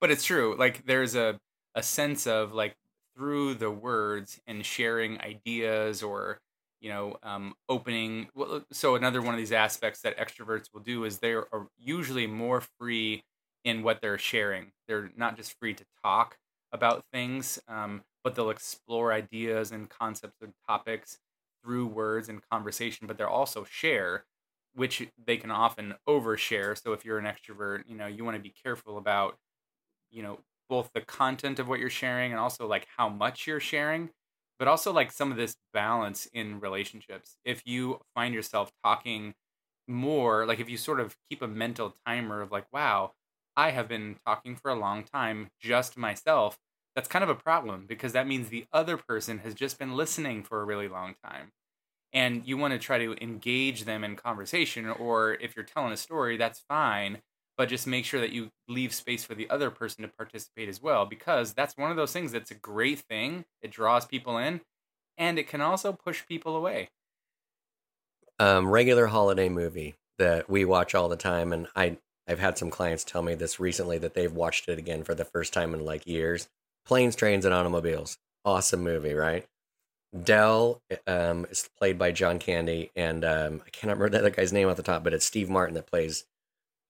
but 0.00 0.10
it's 0.10 0.24
true. 0.24 0.56
Like 0.58 0.84
there's 0.86 1.14
a 1.14 1.38
a 1.74 1.82
sense 1.82 2.26
of 2.26 2.52
like 2.52 2.76
through 3.16 3.54
the 3.54 3.70
words 3.70 4.40
and 4.46 4.64
sharing 4.64 5.20
ideas 5.20 6.02
or 6.02 6.40
you 6.82 6.90
know 6.90 7.16
um, 7.24 7.54
opening 7.70 8.28
so 8.72 8.96
another 8.96 9.22
one 9.22 9.34
of 9.34 9.38
these 9.38 9.52
aspects 9.52 10.02
that 10.02 10.18
extroverts 10.18 10.68
will 10.74 10.82
do 10.82 11.04
is 11.04 11.20
they 11.20 11.32
are 11.34 11.68
usually 11.78 12.26
more 12.28 12.62
free 12.78 13.24
in 13.64 13.84
what 13.84 14.00
they're 14.02 14.18
sharing. 14.18 14.72
They're 14.88 15.12
not 15.16 15.36
just 15.36 15.58
free 15.60 15.74
to 15.74 15.84
talk 16.04 16.38
about 16.72 17.04
things 17.12 17.60
um, 17.68 18.02
but 18.24 18.34
they'll 18.34 18.50
explore 18.50 19.12
ideas 19.12 19.72
and 19.72 19.90
concepts 19.90 20.40
and 20.42 20.54
topics 20.68 21.18
through 21.64 21.86
words 21.86 22.28
and 22.28 22.42
conversation 22.50 23.06
but 23.06 23.18
they'll 23.18 23.28
also 23.28 23.64
share 23.64 24.26
which 24.74 25.06
they 25.26 25.36
can 25.36 25.50
often 25.50 25.94
overshare. 26.08 26.80
So 26.82 26.94
if 26.94 27.04
you're 27.04 27.18
an 27.18 27.26
extrovert 27.26 27.84
you 27.88 27.96
know 27.96 28.06
you 28.06 28.24
want 28.24 28.36
to 28.36 28.42
be 28.42 28.54
careful 28.64 28.98
about 28.98 29.38
you 30.10 30.22
know 30.22 30.40
both 30.68 30.90
the 30.94 31.00
content 31.02 31.58
of 31.58 31.68
what 31.68 31.80
you're 31.80 31.90
sharing 31.90 32.32
and 32.32 32.40
also 32.40 32.66
like 32.66 32.86
how 32.96 33.08
much 33.08 33.46
you're 33.46 33.60
sharing 33.60 34.10
but 34.58 34.68
also 34.68 34.92
like 34.92 35.12
some 35.12 35.30
of 35.30 35.36
this 35.36 35.56
balance 35.72 36.26
in 36.26 36.60
relationships. 36.60 37.36
If 37.44 37.62
you 37.66 38.00
find 38.14 38.34
yourself 38.34 38.72
talking 38.84 39.34
more, 39.88 40.46
like 40.46 40.60
if 40.60 40.68
you 40.68 40.76
sort 40.76 41.00
of 41.00 41.16
keep 41.28 41.42
a 41.42 41.48
mental 41.48 41.96
timer 42.06 42.40
of 42.42 42.52
like, 42.52 42.66
wow, 42.72 43.12
I 43.56 43.70
have 43.70 43.88
been 43.88 44.18
talking 44.26 44.56
for 44.56 44.70
a 44.70 44.74
long 44.78 45.04
time, 45.04 45.50
just 45.60 45.96
myself, 45.96 46.58
that's 46.94 47.08
kind 47.08 47.22
of 47.22 47.30
a 47.30 47.34
problem 47.34 47.86
because 47.86 48.12
that 48.12 48.26
means 48.26 48.48
the 48.48 48.66
other 48.72 48.96
person 48.96 49.38
has 49.38 49.54
just 49.54 49.78
been 49.78 49.96
listening 49.96 50.42
for 50.42 50.60
a 50.60 50.64
really 50.64 50.88
long 50.88 51.14
time. 51.24 51.52
And 52.12 52.46
you 52.46 52.58
want 52.58 52.72
to 52.72 52.78
try 52.78 52.98
to 52.98 53.14
engage 53.22 53.84
them 53.84 54.04
in 54.04 54.16
conversation, 54.16 54.86
or 54.88 55.34
if 55.34 55.56
you're 55.56 55.64
telling 55.64 55.92
a 55.92 55.96
story, 55.96 56.36
that's 56.36 56.60
fine 56.60 57.22
but 57.62 57.68
just 57.68 57.86
make 57.86 58.04
sure 58.04 58.20
that 58.20 58.32
you 58.32 58.50
leave 58.66 58.92
space 58.92 59.22
for 59.22 59.36
the 59.36 59.48
other 59.48 59.70
person 59.70 60.02
to 60.02 60.08
participate 60.08 60.68
as 60.68 60.82
well 60.82 61.06
because 61.06 61.52
that's 61.52 61.76
one 61.76 61.92
of 61.92 61.96
those 61.96 62.12
things 62.12 62.32
that's 62.32 62.50
a 62.50 62.56
great 62.56 62.98
thing. 63.08 63.44
It 63.60 63.70
draws 63.70 64.04
people 64.04 64.36
in 64.36 64.62
and 65.16 65.38
it 65.38 65.46
can 65.46 65.60
also 65.60 65.92
push 65.92 66.26
people 66.26 66.56
away. 66.56 66.88
Um 68.40 68.66
regular 68.66 69.06
holiday 69.06 69.48
movie 69.48 69.94
that 70.18 70.50
we 70.50 70.64
watch 70.64 70.92
all 70.92 71.08
the 71.08 71.14
time 71.14 71.52
and 71.52 71.68
i 71.76 71.98
i've 72.26 72.40
had 72.40 72.58
some 72.58 72.68
clients 72.68 73.04
tell 73.04 73.22
me 73.22 73.36
this 73.36 73.60
recently 73.60 73.96
that 73.98 74.14
they've 74.14 74.32
watched 74.32 74.68
it 74.68 74.80
again 74.80 75.04
for 75.04 75.14
the 75.14 75.24
first 75.24 75.52
time 75.52 75.72
in 75.72 75.84
like 75.84 76.04
years. 76.04 76.48
Planes 76.84 77.14
trains 77.14 77.44
and 77.44 77.54
automobiles. 77.54 78.18
Awesome 78.44 78.82
movie 78.82 79.14
right? 79.14 79.46
Del 80.20 80.82
um, 81.06 81.46
is 81.48 81.70
played 81.78 81.96
by 81.96 82.10
John 82.10 82.40
Candy, 82.40 82.90
and 82.96 83.24
um, 83.24 83.62
I 83.64 83.70
cannot 83.70 83.98
remember 83.98 84.18
other 84.18 84.30
guy's 84.30 84.52
name 84.52 84.68
off 84.68 84.76
the 84.76 84.82
top, 84.82 85.04
but 85.04 85.14
it's 85.14 85.24
Steve 85.24 85.48
Martin 85.48 85.74
that 85.76 85.86
plays. 85.86 86.24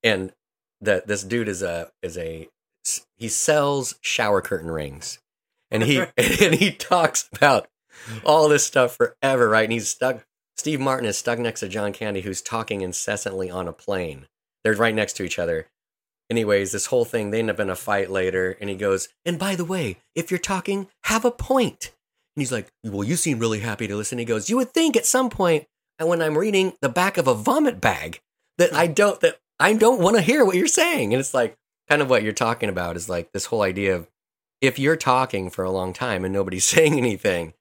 And 0.03 0.33
that 0.83 1.07
this 1.07 1.23
dude 1.23 1.49
is 1.49 1.63
a 1.63 1.91
is 2.03 2.19
a 2.19 2.49
he 3.17 3.29
sells 3.29 3.95
shower 4.01 4.41
curtain 4.43 4.71
rings, 4.71 5.19
and 5.71 5.83
he 5.83 5.99
and 6.17 6.55
he 6.55 6.73
talks 6.73 7.29
about 7.33 7.69
all 8.25 8.49
this 8.49 8.67
stuff 8.67 8.97
forever, 8.97 9.49
right? 9.49 9.65
And 9.65 9.73
he's 9.73 9.89
stuck. 9.89 10.25
Steve 10.57 10.81
Martin 10.81 11.07
is 11.09 11.17
stuck 11.17 11.39
next 11.39 11.61
to 11.61 11.69
John 11.69 11.93
Candy, 11.93 12.21
who's 12.21 12.43
talking 12.43 12.83
incessantly 12.83 13.51
on 13.51 13.67
a 13.67 13.73
plane. 13.73 14.27
They're 14.63 14.75
right 14.75 14.95
next 14.95 15.15
to 15.15 15.25
each 15.25 15.39
other. 15.39 15.67
Anyways, 16.31 16.73
this 16.73 16.87
whole 16.87 17.05
thing, 17.05 17.31
they 17.31 17.41
end 17.41 17.51
up 17.51 17.61
in 17.61 17.69
a 17.69 17.77
fight 17.77 18.11
later, 18.11 18.57
and 18.61 18.71
he 18.71 18.77
goes, 18.77 19.09
And 19.25 19.39
by 19.39 19.55
the 19.55 19.65
way, 19.65 19.99
if 20.15 20.31
you're 20.31 20.39
talking, 20.39 20.89
have 21.05 21.25
a 21.25 21.31
point. 21.31 21.93
And 22.35 22.41
he's 22.41 22.53
like, 22.53 22.69
Well, 22.85 23.05
you 23.05 23.17
seem 23.17 23.39
really 23.39 23.61
happy 23.61 23.87
to 23.87 23.97
listen. 23.97 24.19
He 24.19 24.25
goes, 24.25 24.49
You 24.49 24.57
would 24.57 24.73
think 24.73 24.97
at 24.97 25.07
some 25.07 25.31
point, 25.31 25.67
and 25.99 26.09
when 26.09 26.23
I'm 26.23 26.39
reading 26.39 26.75
the 26.81 26.89
back 26.89 27.19
of 27.19 27.29
a 27.29 27.35
vomit 27.35 27.81
bag, 27.81 28.21
that 28.59 28.73
I 28.73 28.87
don't, 29.01 29.21
that 29.21 29.39
I 29.63 29.75
don't 29.75 30.01
want 30.01 30.17
to 30.17 30.23
hear 30.23 30.45
what 30.45 30.57
you're 30.57 30.67
saying. 30.67 31.15
And 31.15 31.21
it's 31.21 31.33
like 31.33 31.57
kind 31.89 32.03
of 32.03 32.11
what 32.11 32.25
you're 32.25 32.33
talking 32.33 32.69
about 32.69 32.97
is 32.97 33.09
like 33.09 33.31
this 33.31 33.47
whole 33.47 33.63
idea 33.63 33.95
of 33.95 34.09
if 34.61 34.77
you're 34.77 34.97
talking 34.97 35.51
for 35.51 35.65
a 35.65 35.71
long 35.71 35.93
time 35.93 36.25
and 36.25 36.35
nobody's 36.35 36.65
saying 36.75 36.95
anything, 36.95 37.55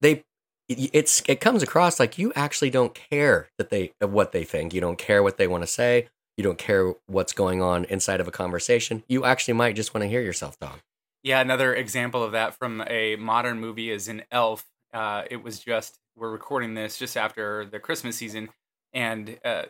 they 0.00 0.24
it's 0.68 1.22
it 1.28 1.40
comes 1.40 1.62
across 1.62 2.00
like 2.00 2.18
you 2.18 2.32
actually 2.34 2.70
don't 2.70 2.94
care 2.94 3.50
that 3.58 3.70
they 3.70 3.92
what 4.00 4.32
they 4.32 4.42
think. 4.42 4.74
You 4.74 4.80
don't 4.80 4.98
care 4.98 5.22
what 5.22 5.36
they 5.36 5.46
want 5.46 5.62
to 5.62 5.68
say. 5.68 6.08
You 6.36 6.42
don't 6.42 6.58
care 6.58 6.94
what's 7.06 7.32
going 7.32 7.62
on 7.62 7.84
inside 7.84 8.20
of 8.20 8.26
a 8.26 8.32
conversation. 8.32 9.04
You 9.06 9.24
actually 9.24 9.54
might 9.54 9.76
just 9.76 9.94
want 9.94 10.02
to 10.02 10.08
hear 10.08 10.22
yourself 10.22 10.58
talk. 10.58 10.80
Yeah, 11.22 11.40
another 11.40 11.72
example 11.72 12.24
of 12.24 12.32
that 12.32 12.54
from 12.58 12.82
a 12.88 13.14
modern 13.16 13.60
movie 13.60 13.90
is 13.90 14.08
in 14.08 14.24
Elf. 14.32 14.64
Uh, 14.92 15.22
it 15.30 15.44
was 15.44 15.60
just 15.60 16.00
we're 16.16 16.32
recording 16.32 16.74
this 16.74 16.98
just 16.98 17.16
after 17.16 17.64
the 17.64 17.78
Christmas 17.78 18.16
season, 18.16 18.48
and 18.92 19.38
uh, 19.44 19.64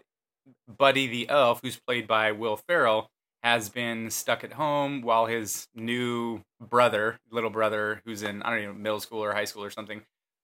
Buddy 0.69 1.07
the 1.07 1.29
elf, 1.29 1.61
who's 1.63 1.79
played 1.79 2.07
by 2.07 2.33
Will 2.33 2.57
Ferrell, 2.57 3.11
has 3.43 3.69
been 3.69 4.11
stuck 4.11 4.43
at 4.43 4.55
home 4.55 5.03
while 5.03 5.27
his 5.27 5.69
new 5.75 6.43
brother, 6.61 7.19
little 7.31 7.51
brother, 7.51 8.01
who's 8.05 8.23
in 8.23 8.43
I 8.43 8.51
don't 8.51 8.65
know 8.65 8.73
middle 8.73 9.01
school 9.01 9.23
or 9.23 9.35
high 9.35 9.45
school 9.45 9.65
or 9.65 9.71
something, 9.71 10.03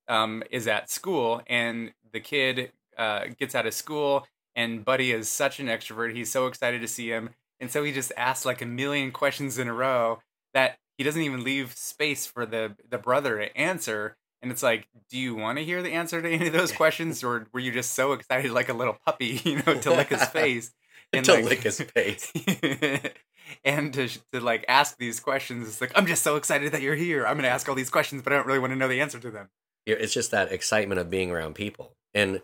um, 0.09 0.43
is 0.51 0.67
at 0.67 0.91
school, 0.91 1.43
and 1.47 1.93
the 2.13 2.21
kid 2.21 2.73
uh, 2.99 3.27
gets 3.39 3.55
out 3.55 3.67
of 3.67 3.75
school, 3.75 4.27
and 4.55 4.85
Buddy 4.85 5.13
is 5.13 5.29
such 5.31 5.61
an 5.61 5.67
extrovert. 5.67 6.15
He's 6.15 6.31
so 6.31 6.47
excited 6.47 6.83
to 6.83 6.89
see 6.89 7.09
him, 7.09 7.31
and 7.59 7.71
so 7.71 7.83
he 7.83 7.93
just 7.93 8.13
asks 8.17 8.45
like 8.45 8.61
a 8.61 8.67
million 8.67 9.13
questions 9.13 9.59
in 9.59 9.69
a 9.69 9.75
row 9.75 10.21
that 10.53 10.79
he 10.99 11.05
doesn't 11.05 11.23
even 11.23 11.43
leave 11.43 11.75
space 11.75 12.27
for 12.27 12.45
the 12.45 12.77
the 12.89 12.99
brother 12.99 13.39
to 13.39 13.57
answer. 13.57 14.17
And 14.43 14.51
it's 14.51 14.63
like, 14.63 14.89
do 15.11 15.19
you 15.19 15.35
want 15.35 15.59
to 15.59 15.65
hear 15.65 15.83
the 15.83 15.93
answer 15.93 16.23
to 16.23 16.29
any 16.29 16.47
of 16.47 16.53
those 16.53 16.73
questions, 16.83 17.23
or 17.23 17.47
were 17.53 17.61
you 17.61 17.73
just 17.73 17.93
so 17.93 18.13
excited, 18.13 18.51
like 18.53 18.69
a 18.69 18.75
little 18.75 18.97
puppy, 19.05 19.41
you 19.45 19.63
know, 19.67 19.75
to 19.81 19.91
lick 19.91 20.09
his 20.09 20.25
face? 20.29 20.73
And 21.13 21.25
to 21.25 21.35
like, 21.35 21.45
lick 21.45 21.63
his 21.63 21.81
face. 21.81 22.33
and 23.65 23.93
to, 23.95 24.09
to 24.33 24.41
like 24.41 24.65
ask 24.69 24.97
these 24.97 25.19
questions, 25.19 25.67
it's 25.67 25.81
like 25.81 25.91
I'm 25.97 26.07
just 26.07 26.23
so 26.23 26.37
excited 26.37 26.73
that 26.73 26.83
you're 26.83 26.95
here. 26.95 27.27
I'm 27.27 27.35
going 27.35 27.43
to 27.43 27.51
ask 27.51 27.69
all 27.69 27.75
these 27.75 27.91
questions, 27.91 28.23
but 28.23 28.33
I 28.33 28.37
don't 28.37 28.47
really 28.47 28.61
want 28.61 28.73
to 28.73 28.77
know 28.79 28.87
the 28.87 29.01
answer 29.01 29.19
to 29.19 29.31
them. 29.31 29.49
It's 29.87 30.15
just 30.15 30.31
that 30.31 30.53
excitement 30.53 31.01
of 31.01 31.11
being 31.11 31.33
around 31.33 31.55
people, 31.55 31.97
and 32.15 32.43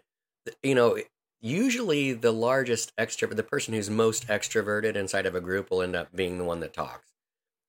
you 0.62 0.74
know, 0.74 0.98
usually 1.40 2.12
the 2.12 2.32
largest 2.32 2.94
extrovert, 2.96 3.36
the 3.36 3.42
person 3.42 3.74
who's 3.74 3.90
most 3.90 4.26
extroverted 4.26 4.96
inside 4.96 5.26
of 5.26 5.34
a 5.34 5.40
group 5.40 5.70
will 5.70 5.82
end 5.82 5.94
up 5.94 6.14
being 6.14 6.38
the 6.38 6.44
one 6.44 6.60
that 6.60 6.72
talks. 6.72 7.12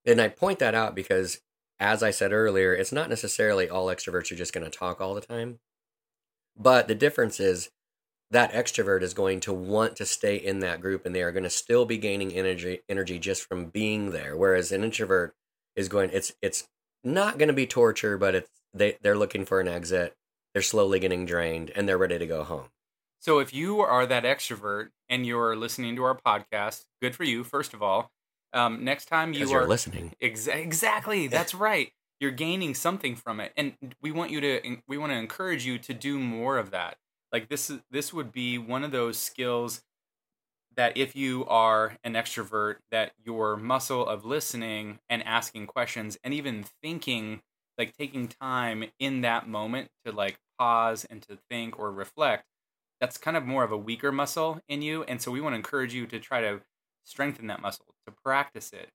And 0.05 0.21
I 0.21 0.29
point 0.29 0.59
that 0.59 0.73
out 0.73 0.95
because, 0.95 1.41
as 1.79 2.01
I 2.03 2.11
said 2.11 2.33
earlier, 2.33 2.73
it's 2.73 2.91
not 2.91 3.09
necessarily 3.09 3.69
all 3.69 3.87
extroverts 3.87 4.31
are 4.31 4.35
just 4.35 4.53
going 4.53 4.69
to 4.69 4.75
talk 4.75 4.99
all 4.99 5.13
the 5.13 5.21
time. 5.21 5.59
But 6.57 6.87
the 6.87 6.95
difference 6.95 7.39
is 7.39 7.69
that 8.31 8.51
extrovert 8.51 9.01
is 9.03 9.13
going 9.13 9.39
to 9.41 9.53
want 9.53 9.95
to 9.97 10.05
stay 10.05 10.35
in 10.35 10.59
that 10.59 10.81
group 10.81 11.05
and 11.05 11.15
they 11.15 11.21
are 11.21 11.31
going 11.31 11.43
to 11.43 11.49
still 11.49 11.85
be 11.85 11.97
gaining 11.97 12.33
energy 12.33 12.81
energy 12.89 13.19
just 13.19 13.43
from 13.47 13.65
being 13.65 14.11
there 14.11 14.35
whereas 14.35 14.71
an 14.71 14.83
introvert 14.83 15.33
is 15.75 15.87
going 15.87 16.09
it's 16.11 16.33
it's 16.41 16.67
not 17.03 17.37
going 17.37 17.47
to 17.47 17.53
be 17.53 17.65
torture 17.65 18.17
but 18.17 18.35
it's 18.35 18.49
they 18.73 18.97
they're 19.01 19.17
looking 19.17 19.45
for 19.45 19.59
an 19.61 19.67
exit 19.67 20.13
they're 20.53 20.61
slowly 20.61 20.99
getting 20.99 21.25
drained 21.25 21.71
and 21.75 21.87
they're 21.87 21.97
ready 21.97 22.17
to 22.19 22.27
go 22.27 22.43
home 22.43 22.67
So 23.19 23.39
if 23.39 23.53
you 23.53 23.81
are 23.81 24.05
that 24.05 24.23
extrovert 24.23 24.89
and 25.09 25.25
you're 25.25 25.55
listening 25.55 25.95
to 25.95 26.03
our 26.03 26.17
podcast, 26.17 26.85
good 27.01 27.15
for 27.15 27.23
you. 27.23 27.43
First 27.43 27.73
of 27.73 27.81
all, 27.81 28.11
um, 28.53 28.83
next 28.83 29.05
time 29.05 29.33
you 29.33 29.51
are 29.51 29.67
listening 29.67 30.13
Exa- 30.21 30.55
exactly. 30.55 31.27
That's 31.37 31.53
right. 31.53 31.91
You're 32.19 32.31
gaining 32.31 32.73
something 32.73 33.15
from 33.15 33.39
it, 33.39 33.53
and 33.55 33.73
we 34.01 34.11
want 34.11 34.31
you 34.31 34.41
to. 34.41 34.77
We 34.87 34.97
want 34.97 35.11
to 35.11 35.17
encourage 35.17 35.65
you 35.65 35.77
to 35.79 35.93
do 35.93 36.17
more 36.17 36.57
of 36.57 36.71
that. 36.71 36.97
Like 37.31 37.49
this 37.49 37.69
is 37.69 37.79
this 37.91 38.13
would 38.13 38.31
be 38.31 38.57
one 38.57 38.83
of 38.83 38.91
those 38.91 39.17
skills 39.17 39.83
that 40.75 40.95
if 40.95 41.15
you 41.15 41.45
are 41.45 41.97
an 42.03 42.13
extrovert, 42.13 42.77
that 42.91 43.11
your 43.23 43.57
muscle 43.57 44.07
of 44.07 44.25
listening 44.25 44.99
and 45.09 45.23
asking 45.23 45.67
questions 45.67 46.17
and 46.23 46.33
even 46.33 46.65
thinking, 46.81 47.41
like 47.77 47.95
taking 47.97 48.27
time 48.27 48.85
in 48.99 49.21
that 49.21 49.47
moment 49.47 49.89
to 50.05 50.11
like 50.11 50.39
pause 50.59 51.05
and 51.09 51.21
to 51.23 51.37
think 51.49 51.77
or 51.79 51.91
reflect, 51.91 52.45
that's 52.99 53.17
kind 53.17 53.35
of 53.37 53.45
more 53.45 53.63
of 53.63 53.71
a 53.71 53.77
weaker 53.77 54.11
muscle 54.11 54.59
in 54.67 54.81
you. 54.81 55.03
And 55.03 55.21
so 55.21 55.31
we 55.31 55.41
want 55.41 55.53
to 55.53 55.57
encourage 55.57 55.93
you 55.93 56.05
to 56.07 56.19
try 56.19 56.41
to 56.41 56.61
strengthen 57.07 57.47
that 57.47 57.61
muscle, 57.61 57.95
to 58.05 58.13
practice 58.23 58.71
it. 58.73 58.89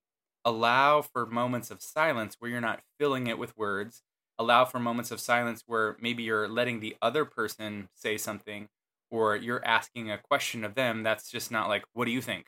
Allow 0.45 1.01
for 1.01 1.25
moments 1.25 1.71
of 1.71 1.81
silence 1.81 2.35
where 2.39 2.51
you're 2.51 2.61
not 2.61 2.81
filling 2.99 3.27
it 3.27 3.37
with 3.37 3.57
words. 3.57 4.03
Allow 4.37 4.65
for 4.65 4.79
moments 4.79 5.11
of 5.11 5.19
silence 5.19 5.63
where 5.65 5.97
maybe 5.99 6.23
you're 6.23 6.47
letting 6.47 6.79
the 6.79 6.95
other 7.01 7.25
person 7.25 7.89
say 7.95 8.17
something 8.17 8.67
or 9.09 9.35
you're 9.35 9.63
asking 9.65 10.11
a 10.11 10.17
question 10.17 10.63
of 10.63 10.75
them 10.75 11.03
that's 11.03 11.29
just 11.29 11.51
not 11.51 11.69
like 11.69 11.83
what 11.93 12.05
do 12.05 12.11
you 12.11 12.21
think? 12.21 12.47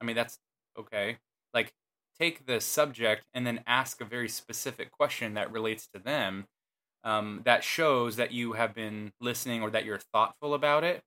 I 0.00 0.04
mean 0.04 0.16
that's 0.16 0.38
okay. 0.78 1.18
Like 1.54 1.72
take 2.18 2.46
the 2.46 2.60
subject 2.60 3.24
and 3.34 3.46
then 3.46 3.64
ask 3.66 4.00
a 4.00 4.04
very 4.04 4.28
specific 4.28 4.90
question 4.92 5.34
that 5.34 5.50
relates 5.52 5.88
to 5.88 5.98
them 5.98 6.46
um, 7.04 7.42
that 7.44 7.64
shows 7.64 8.16
that 8.16 8.32
you 8.32 8.54
have 8.54 8.74
been 8.74 9.12
listening 9.20 9.62
or 9.62 9.70
that 9.70 9.84
you're 9.84 9.98
thoughtful 9.98 10.54
about 10.54 10.84
it 10.84 11.02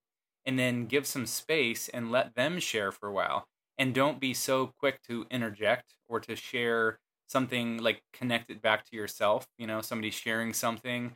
and 0.46 0.58
then 0.58 0.86
give 0.86 1.06
some 1.06 1.26
space 1.26 1.90
and 1.90 2.12
let 2.12 2.36
them 2.36 2.60
share 2.60 2.92
for 2.92 3.08
a 3.08 3.14
while 3.14 3.48
and 3.80 3.96
don't 3.96 4.20
be 4.20 4.34
so 4.34 4.74
quick 4.78 5.02
to 5.04 5.26
interject 5.32 5.96
or 6.10 6.20
to 6.20 6.36
share 6.36 7.00
something 7.28 7.78
like 7.78 8.02
connect 8.12 8.52
it 8.52 8.62
back 8.62 8.86
to 8.86 8.96
yourself 8.96 9.48
you 9.58 9.66
know 9.66 9.82
somebody 9.82 10.12
sharing 10.12 10.54
something. 10.54 11.16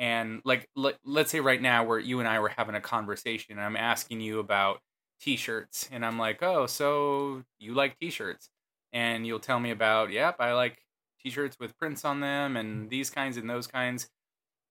And 0.00 0.40
like 0.44 0.68
let, 0.76 0.96
let's 1.04 1.32
say 1.32 1.40
right 1.40 1.60
now 1.60 1.84
where 1.84 1.98
you 1.98 2.20
and 2.20 2.28
i 2.28 2.38
were 2.38 2.48
having 2.48 2.76
a 2.76 2.80
conversation 2.80 3.58
and 3.58 3.60
i'm 3.60 3.76
asking 3.76 4.20
you 4.20 4.38
about 4.38 4.78
t-shirts 5.20 5.88
and 5.90 6.06
i'm 6.06 6.16
like 6.18 6.40
oh 6.42 6.66
so 6.66 7.42
you 7.60 7.74
like 7.74 7.98
t-shirts? 7.98 8.48
And 8.92 9.26
you'll 9.26 9.40
tell 9.40 9.60
me 9.60 9.70
about 9.70 10.10
yep 10.12 10.36
i 10.38 10.52
like 10.52 10.78
t-shirts 11.20 11.58
with 11.60 11.76
prints 11.78 12.04
on 12.04 12.20
them 12.20 12.56
and 12.56 12.88
these 12.90 13.10
kinds 13.10 13.36
and 13.36 13.50
those 13.50 13.66
kinds. 13.66 14.08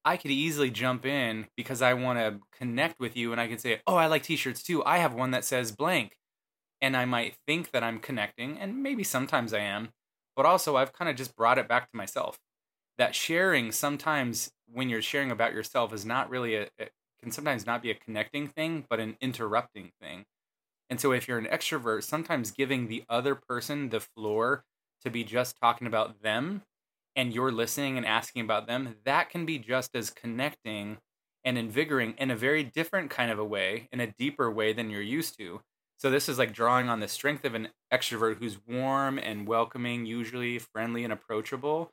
I 0.06 0.16
could 0.16 0.32
easily 0.32 0.72
jump 0.72 1.06
in 1.06 1.48
because 1.58 1.82
i 1.82 1.94
want 1.94 2.20
to 2.20 2.40
connect 2.58 3.00
with 3.00 3.18
you 3.18 3.34
and 3.34 3.42
i 3.42 3.48
could 3.48 3.60
say 3.60 3.82
oh 3.86 3.96
i 3.96 4.08
like 4.08 4.24
t-shirts 4.24 4.64
too. 4.64 4.84
I 4.86 5.00
have 5.00 5.14
one 5.14 5.32
that 5.32 5.44
says 5.44 5.74
blank 5.74 6.16
and 6.82 6.96
I 6.96 7.06
might 7.06 7.36
think 7.48 7.72
that 7.72 7.84
I'm 7.84 8.00
connecting, 8.00 8.60
and 8.60 8.84
maybe 8.84 9.04
sometimes 9.04 9.54
I 9.54 9.60
am, 9.60 9.90
but 10.36 10.46
also 10.46 10.76
I've 10.76 10.94
kind 10.94 11.10
of 11.10 11.16
just 11.16 11.36
brought 11.36 11.58
it 11.58 11.68
back 11.68 11.90
to 11.92 11.98
myself. 11.98 12.40
That 12.98 13.16
sharing 13.16 13.72
sometimes 13.72 14.52
when 14.72 14.90
you're 14.90 15.02
sharing 15.02 15.32
about 15.32 15.54
yourself 15.54 15.94
is 15.94 16.06
not 16.06 16.30
really 16.30 16.56
a, 16.56 16.70
it 16.78 16.92
can 17.22 17.32
sometimes 17.32 17.66
not 17.66 17.82
be 17.82 17.92
a 17.92 17.96
connecting 17.96 18.48
thing, 18.48 18.86
but 18.90 19.00
an 19.00 19.18
interrupting 19.22 19.92
thing. 20.02 20.26
And 20.90 21.00
so 21.00 21.12
if 21.12 21.28
you're 21.28 21.38
an 21.38 21.46
extrovert, 21.46 22.04
sometimes 22.04 22.52
giving 22.52 22.88
the 22.88 23.04
other 23.10 23.36
person 23.36 23.90
the 23.90 24.00
floor 24.00 24.64
to 25.04 25.10
be 25.10 25.24
just 25.24 25.58
talking 25.60 25.88
about 25.88 26.22
them 26.22 26.64
and 27.16 27.34
you're 27.34 27.52
listening 27.52 27.98
and 27.98 28.06
asking 28.06 28.44
about 28.44 28.68
them, 28.68 28.96
that 29.04 29.30
can 29.30 29.46
be 29.46 29.60
just 29.60 29.96
as 29.96 30.10
connecting 30.10 31.00
and 31.44 31.58
invigorating 31.58 32.16
in 32.18 32.32
a 32.32 32.36
very 32.36 32.64
different 32.64 33.10
kind 33.10 33.32
of 33.32 33.40
a 33.40 33.46
way, 33.46 33.90
in 33.92 34.00
a 34.00 34.14
deeper 34.18 34.52
way 34.52 34.74
than 34.74 34.90
you're 34.90 35.02
used 35.02 35.38
to. 35.38 35.62
So 35.98 36.10
this 36.12 36.30
is 36.30 36.38
like 36.40 36.54
drawing 36.54 36.90
on 36.90 37.00
the 37.02 37.08
strength 37.08 37.46
of 37.46 37.56
an 37.56 37.70
extrovert 37.94 38.38
who's 38.38 38.60
warm 38.68 39.20
and 39.20 39.48
welcoming, 39.48 40.06
usually 40.06 40.60
friendly 40.60 41.04
and 41.04 41.14
approachable. 41.14 41.92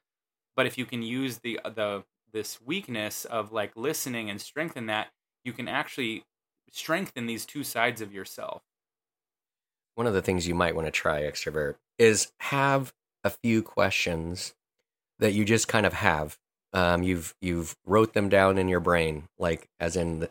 But 0.56 0.66
if 0.66 0.78
you 0.78 0.86
can 0.86 1.02
use 1.02 1.38
the 1.38 1.60
the 1.64 2.04
this 2.32 2.60
weakness 2.60 3.24
of 3.24 3.52
like 3.52 3.72
listening 3.76 4.30
and 4.30 4.40
strengthen 4.40 4.86
that, 4.86 5.08
you 5.44 5.52
can 5.52 5.68
actually 5.68 6.24
strengthen 6.72 7.26
these 7.26 7.46
two 7.46 7.64
sides 7.64 8.00
of 8.00 8.12
yourself. 8.12 8.62
one 9.94 10.06
of 10.06 10.14
the 10.14 10.22
things 10.22 10.46
you 10.48 10.54
might 10.54 10.74
want 10.74 10.86
to 10.86 10.90
try 10.92 11.22
extrovert 11.22 11.76
is 11.98 12.32
have 12.40 12.92
a 13.24 13.30
few 13.30 13.62
questions 13.62 14.54
that 15.18 15.32
you 15.32 15.44
just 15.44 15.68
kind 15.68 15.86
of 15.86 15.92
have 15.94 16.38
um, 16.72 17.02
you've 17.02 17.34
you've 17.40 17.76
wrote 17.86 18.14
them 18.14 18.28
down 18.28 18.58
in 18.58 18.68
your 18.68 18.80
brain 18.80 19.28
like 19.38 19.68
as 19.80 19.96
in 19.96 20.20
the, 20.20 20.30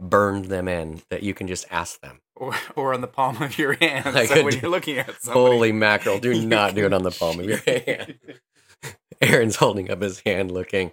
burned 0.00 0.46
them 0.46 0.68
in 0.68 1.02
that 1.10 1.22
you 1.22 1.34
can 1.34 1.48
just 1.48 1.66
ask 1.70 2.00
them 2.00 2.20
Or, 2.40 2.54
or 2.76 2.94
on 2.94 3.00
the 3.00 3.08
palm 3.08 3.42
of 3.42 3.58
your 3.58 3.72
hand 3.74 4.06
I 4.16 4.26
so 4.26 4.34
could 4.34 4.44
when 4.44 4.54
do- 4.54 4.60
you're 4.60 4.70
looking 4.70 4.98
at 4.98 5.20
somebody. 5.20 5.40
holy 5.46 5.72
mackerel 5.72 6.18
do 6.20 6.40
not 6.46 6.74
do 6.74 6.86
it 6.86 6.92
on 6.92 7.02
the 7.02 7.10
palm 7.10 7.40
of 7.40 7.46
your 7.46 7.58
hand 7.66 8.18
aaron's 9.20 9.56
holding 9.56 9.90
up 9.90 10.00
his 10.00 10.20
hand 10.20 10.52
looking 10.52 10.92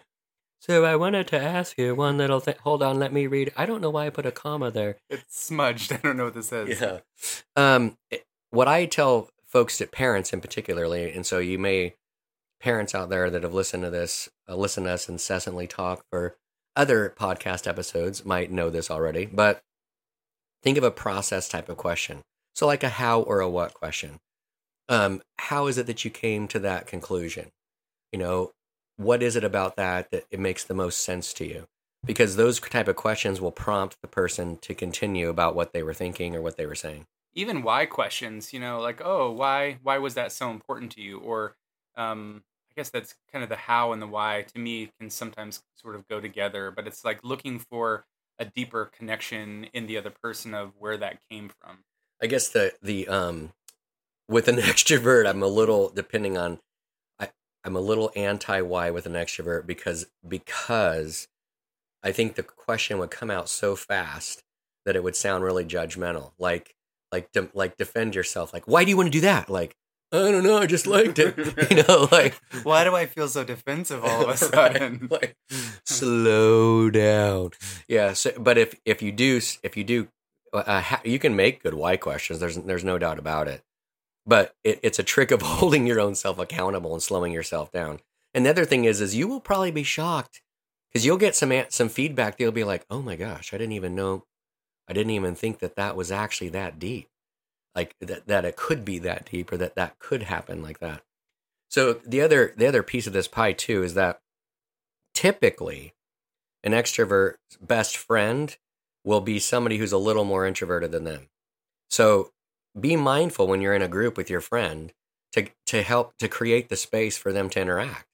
so 0.60 0.84
i 0.84 0.96
wanted 0.96 1.28
to 1.28 1.40
ask 1.40 1.78
you 1.78 1.94
one 1.94 2.18
little 2.18 2.40
thing 2.40 2.56
hold 2.64 2.82
on 2.82 2.98
let 2.98 3.14
me 3.14 3.28
read 3.28 3.54
i 3.56 3.66
don't 3.66 3.82
know 3.82 3.92
why 3.92 4.08
i 4.08 4.10
put 4.10 4.26
a 4.26 4.32
comma 4.32 4.72
there 4.72 4.98
It's 5.10 5.44
smudged. 5.46 5.92
I 5.94 5.98
don't 5.98 6.18
know 6.18 6.26
what 6.26 6.34
this 6.34 6.52
is. 6.52 6.82
Yeah. 6.82 7.00
Um, 7.56 7.98
it- 8.10 8.26
what 8.50 8.68
I 8.70 8.86
tell 8.86 9.30
folks, 9.46 9.78
that 9.80 9.92
parents 9.92 10.32
in 10.34 10.40
particularly, 10.42 11.12
and 11.12 11.26
so 11.26 11.40
you 11.40 11.60
may 11.60 11.94
parents 12.62 12.96
out 12.96 13.10
there 13.10 13.30
that 13.30 13.44
have 13.44 13.54
listened 13.54 13.84
to 13.84 13.90
this, 13.90 14.30
uh, 14.48 14.56
listen 14.56 14.86
to 14.86 14.92
us 14.92 15.10
incessantly 15.10 15.68
talk 15.68 16.06
for 16.10 16.38
other 16.76 17.14
podcast 17.18 17.68
episodes 17.68 18.24
might 18.26 18.52
know 18.52 18.70
this 18.70 18.90
already, 18.90 19.26
but 19.26 19.62
think 20.65 20.78
of 20.78 20.84
a 20.84 20.91
process 20.91 21.47
type 21.47 21.69
of 21.69 21.78
question. 21.78 22.23
So 22.56 22.67
like 22.67 22.84
a 22.84 22.89
how 22.89 23.21
or 23.21 23.39
a 23.39 23.49
what 23.49 23.73
question. 23.73 24.19
Um, 24.89 25.21
how 25.39 25.67
is 25.67 25.78
it 25.78 25.88
that 25.88 26.04
you 26.06 26.12
came 26.12 26.47
to 26.49 26.60
that 26.60 26.88
conclusion? 26.88 27.51
You 28.12 28.19
know, 28.19 28.51
what 28.97 29.23
is 29.23 29.36
it 29.38 29.43
about 29.45 29.78
that 29.78 30.12
that 30.12 30.25
it 30.32 30.39
makes 30.39 30.63
the 30.65 30.73
most 30.73 31.04
sense 31.04 31.34
to 31.36 31.45
you? 31.45 31.65
Because 32.06 32.36
those 32.36 32.60
type 32.60 32.88
of 32.88 32.95
questions 32.95 33.41
will 33.41 33.51
prompt 33.51 33.97
the 34.01 34.08
person 34.08 34.58
to 34.60 34.75
continue 34.75 35.30
about 35.30 35.56
what 35.56 35.73
they 35.73 35.84
were 35.84 35.93
thinking 35.93 36.36
or 36.36 36.41
what 36.41 36.58
they 36.58 36.65
were 36.65 36.75
saying. 36.75 37.06
even 37.34 37.62
why 37.63 37.86
questions 37.86 38.54
you 38.54 38.60
know 38.60 38.80
like 38.80 39.01
oh 39.04 39.32
why 39.32 39.78
why 39.84 39.97
was 39.97 40.13
that 40.15 40.32
so 40.32 40.49
important 40.51 40.91
to 40.93 41.01
you 41.01 41.19
or 41.19 41.56
um 41.97 42.43
i 42.71 42.73
guess 42.75 42.89
that's 42.89 43.15
kind 43.32 43.43
of 43.43 43.49
the 43.49 43.56
how 43.56 43.91
and 43.91 44.01
the 44.01 44.08
why 44.08 44.45
to 44.54 44.60
me 44.60 44.89
can 44.99 45.10
sometimes 45.10 45.63
sort 45.75 45.95
of 45.95 46.08
go 46.08 46.21
together 46.21 46.71
but 46.71 46.88
it's 46.88 47.04
like 47.04 47.19
looking 47.23 47.60
for 47.60 48.06
a 48.39 48.45
deeper 48.45 48.86
connection 48.86 49.65
in 49.74 49.88
the 49.88 49.98
other 49.98 50.10
person 50.10 50.54
of 50.54 50.74
where 50.78 50.98
that 50.98 51.19
came 51.30 51.50
from 51.62 51.80
I 52.21 52.28
guess 52.28 52.50
the 52.50 52.74
the 52.82 53.08
um 53.08 53.54
with 54.28 54.48
an 54.48 54.56
extrovert, 54.58 55.28
I'm 55.28 55.43
a 55.43 55.48
little 55.48 55.89
depending 55.89 56.38
on 56.38 56.60
I 57.19 57.30
I'm 57.63 57.76
a 57.76 57.82
little 57.82 58.12
anti 58.15 58.62
why 58.62 58.91
with 58.91 59.06
an 59.06 59.13
extrovert 59.13 59.65
because 59.65 60.08
because 60.28 61.28
I 62.04 62.12
think 62.12 62.36
the 62.36 62.43
question 62.43 63.00
would 63.00 63.12
come 63.12 63.32
out 63.32 63.50
so 63.50 63.76
fast 63.76 64.43
that 64.86 64.95
it 64.95 65.04
would 65.04 65.15
sound 65.15 65.43
really 65.43 65.65
judgmental. 65.65 66.34
Like 66.38 66.76
like 67.12 67.32
de- 67.32 67.50
like 67.54 67.78
defend 67.78 68.15
yourself. 68.15 68.54
Like 68.54 68.67
why 68.67 68.84
do 68.84 68.89
you 68.89 68.98
want 68.98 69.08
to 69.08 69.12
do 69.12 69.21
that? 69.21 69.50
Like 69.50 69.76
I 70.15 70.32
don't 70.32 70.43
know. 70.43 70.58
I 70.58 70.65
just 70.65 70.88
liked 70.88 71.19
it. 71.19 71.38
you 71.71 71.84
know, 71.84 72.08
like 72.12 72.39
why 72.63 72.84
do 72.84 72.95
i 72.95 73.06
feel 73.06 73.28
so 73.28 73.43
defensive 73.43 74.04
all 74.04 74.21
of 74.21 74.28
a 74.28 74.28
Right, 74.56 74.73
sudden 74.73 75.08
like, 75.12 75.36
slow 75.86 76.89
down. 76.89 77.51
Yeah. 77.88 78.13
So, 78.13 78.32
but 78.38 78.58
if 78.58 78.75
if 78.86 79.01
you 79.01 79.12
do 79.12 79.39
if 79.63 79.75
you 79.78 79.84
do, 79.84 80.08
uh, 80.54 80.82
ha- 80.82 81.01
you 81.04 81.19
can 81.19 81.36
make 81.36 81.63
good 81.63 81.73
why 81.73 81.97
questions. 81.97 82.39
There's 82.39 82.58
there's 82.58 82.84
no 82.84 82.97
doubt 82.97 83.19
about 83.19 83.47
it. 83.47 83.63
But 84.25 84.56
it, 84.63 84.80
it's 84.82 84.99
a 84.99 85.04
trick 85.04 85.32
of 85.32 85.41
holding 85.41 85.86
your 85.86 85.99
own 85.99 86.15
self 86.15 86.39
accountable 86.39 86.93
and 86.93 87.04
slowing 87.04 87.32
yourself 87.32 87.71
down. 87.71 87.99
And 88.34 88.45
the 88.45 88.49
other 88.49 88.65
thing 88.65 88.86
is, 88.86 88.99
is 89.01 89.15
you 89.15 89.28
will 89.28 89.39
probably 89.39 89.71
be 89.71 89.84
shocked 89.84 90.41
because 90.91 91.06
you'll 91.06 91.17
get 91.17 91.36
some 91.36 91.54
some 91.69 91.89
feedback. 91.89 92.38
They'll 92.38 92.51
be 92.51 92.63
like, 92.63 92.86
"Oh 92.89 93.01
my 93.01 93.15
gosh, 93.15 93.54
I 93.54 93.58
didn't 93.58 93.73
even 93.73 93.95
know. 93.95 94.25
I 94.88 94.93
didn't 94.93 95.12
even 95.12 95.36
think 95.36 95.60
that 95.60 95.75
that 95.75 95.95
was 95.95 96.12
actually 96.12 96.49
that 96.49 96.80
deep. 96.80 97.08
Like 97.76 97.96
that 98.00 98.28
that 98.28 98.46
it 98.46 98.56
could 98.56 98.86
be 98.86 99.00
that 99.00 99.30
deep, 99.32 99.52
or 99.52 99.58
that 99.58 99.76
that 99.76 100.00
could 100.00 100.24
happen 100.24 100.62
like 100.62 100.80
that." 100.80 101.04
So 101.70 101.94
the 102.06 102.22
other 102.22 102.54
the 102.56 102.68
other 102.68 102.84
piece 102.84 103.08
of 103.08 103.14
this 103.14 103.28
pie 103.28 103.54
too 103.54 103.84
is 103.84 103.96
that 103.96 104.20
typically 105.14 105.94
an 106.64 106.72
extrovert's 106.72 107.58
best 107.62 107.98
friend 107.98 108.56
will 109.04 109.22
be 109.22 109.40
somebody 109.40 109.78
who's 109.78 109.92
a 109.92 109.98
little 109.98 110.26
more 110.26 110.46
introverted 110.46 110.92
than 110.92 111.04
them. 111.04 111.28
So 111.90 112.32
be 112.80 112.96
mindful 112.96 113.48
when 113.48 113.62
you're 113.62 113.76
in 113.76 113.82
a 113.82 113.88
group 113.88 114.18
with 114.18 114.30
your 114.30 114.42
friend 114.42 114.92
to 115.34 115.48
to 115.68 115.84
help 115.84 116.18
to 116.18 116.28
create 116.28 116.70
the 116.70 116.76
space 116.76 117.18
for 117.18 117.32
them 117.32 117.50
to 117.50 117.62
interact. 117.62 118.08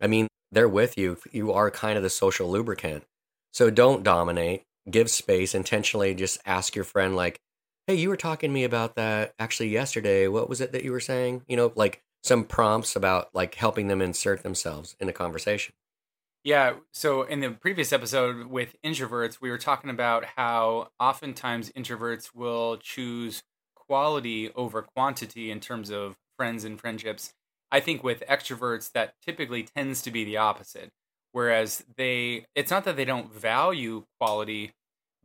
I 0.00 0.06
mean, 0.08 0.28
they're 0.52 0.68
with 0.68 0.98
you. 0.98 1.18
You 1.32 1.52
are 1.52 1.70
kind 1.70 1.96
of 1.96 2.02
the 2.02 2.10
social 2.10 2.50
lubricant. 2.50 3.04
So 3.52 3.70
don't 3.70 4.02
dominate. 4.02 4.62
Give 4.90 5.10
space. 5.10 5.54
Intentionally 5.54 6.14
just 6.14 6.38
ask 6.44 6.74
your 6.76 6.84
friend 6.84 7.16
like, 7.16 7.38
"Hey, 7.86 7.94
you 7.96 8.08
were 8.08 8.16
talking 8.16 8.50
to 8.50 8.54
me 8.54 8.64
about 8.64 8.96
that 8.96 9.34
actually 9.38 9.68
yesterday. 9.68 10.28
What 10.28 10.48
was 10.48 10.60
it 10.60 10.72
that 10.72 10.84
you 10.84 10.92
were 10.92 11.00
saying?" 11.00 11.42
You 11.48 11.56
know, 11.56 11.72
like 11.74 12.02
some 12.22 12.44
prompts 12.44 12.96
about 12.96 13.34
like 13.34 13.54
helping 13.54 13.88
them 13.88 14.02
insert 14.02 14.42
themselves 14.42 14.96
in 15.00 15.08
a 15.08 15.12
conversation. 15.12 15.74
Yeah. 16.46 16.74
So 16.92 17.22
in 17.22 17.40
the 17.40 17.50
previous 17.50 17.92
episode 17.92 18.46
with 18.46 18.76
introverts, 18.84 19.40
we 19.40 19.50
were 19.50 19.58
talking 19.58 19.90
about 19.90 20.24
how 20.36 20.90
oftentimes 21.00 21.70
introverts 21.72 22.34
will 22.34 22.76
choose 22.76 23.42
quality 23.74 24.52
over 24.54 24.82
quantity 24.82 25.50
in 25.50 25.58
terms 25.58 25.90
of 25.90 26.16
friends 26.36 26.64
and 26.64 26.80
friendships. 26.80 27.32
I 27.72 27.80
think 27.80 28.04
with 28.04 28.22
extroverts, 28.28 28.92
that 28.92 29.14
typically 29.20 29.64
tends 29.64 30.02
to 30.02 30.12
be 30.12 30.24
the 30.24 30.36
opposite. 30.36 30.90
Whereas 31.32 31.84
they, 31.96 32.46
it's 32.54 32.70
not 32.70 32.84
that 32.84 32.94
they 32.94 33.04
don't 33.04 33.32
value 33.32 34.04
quality, 34.20 34.72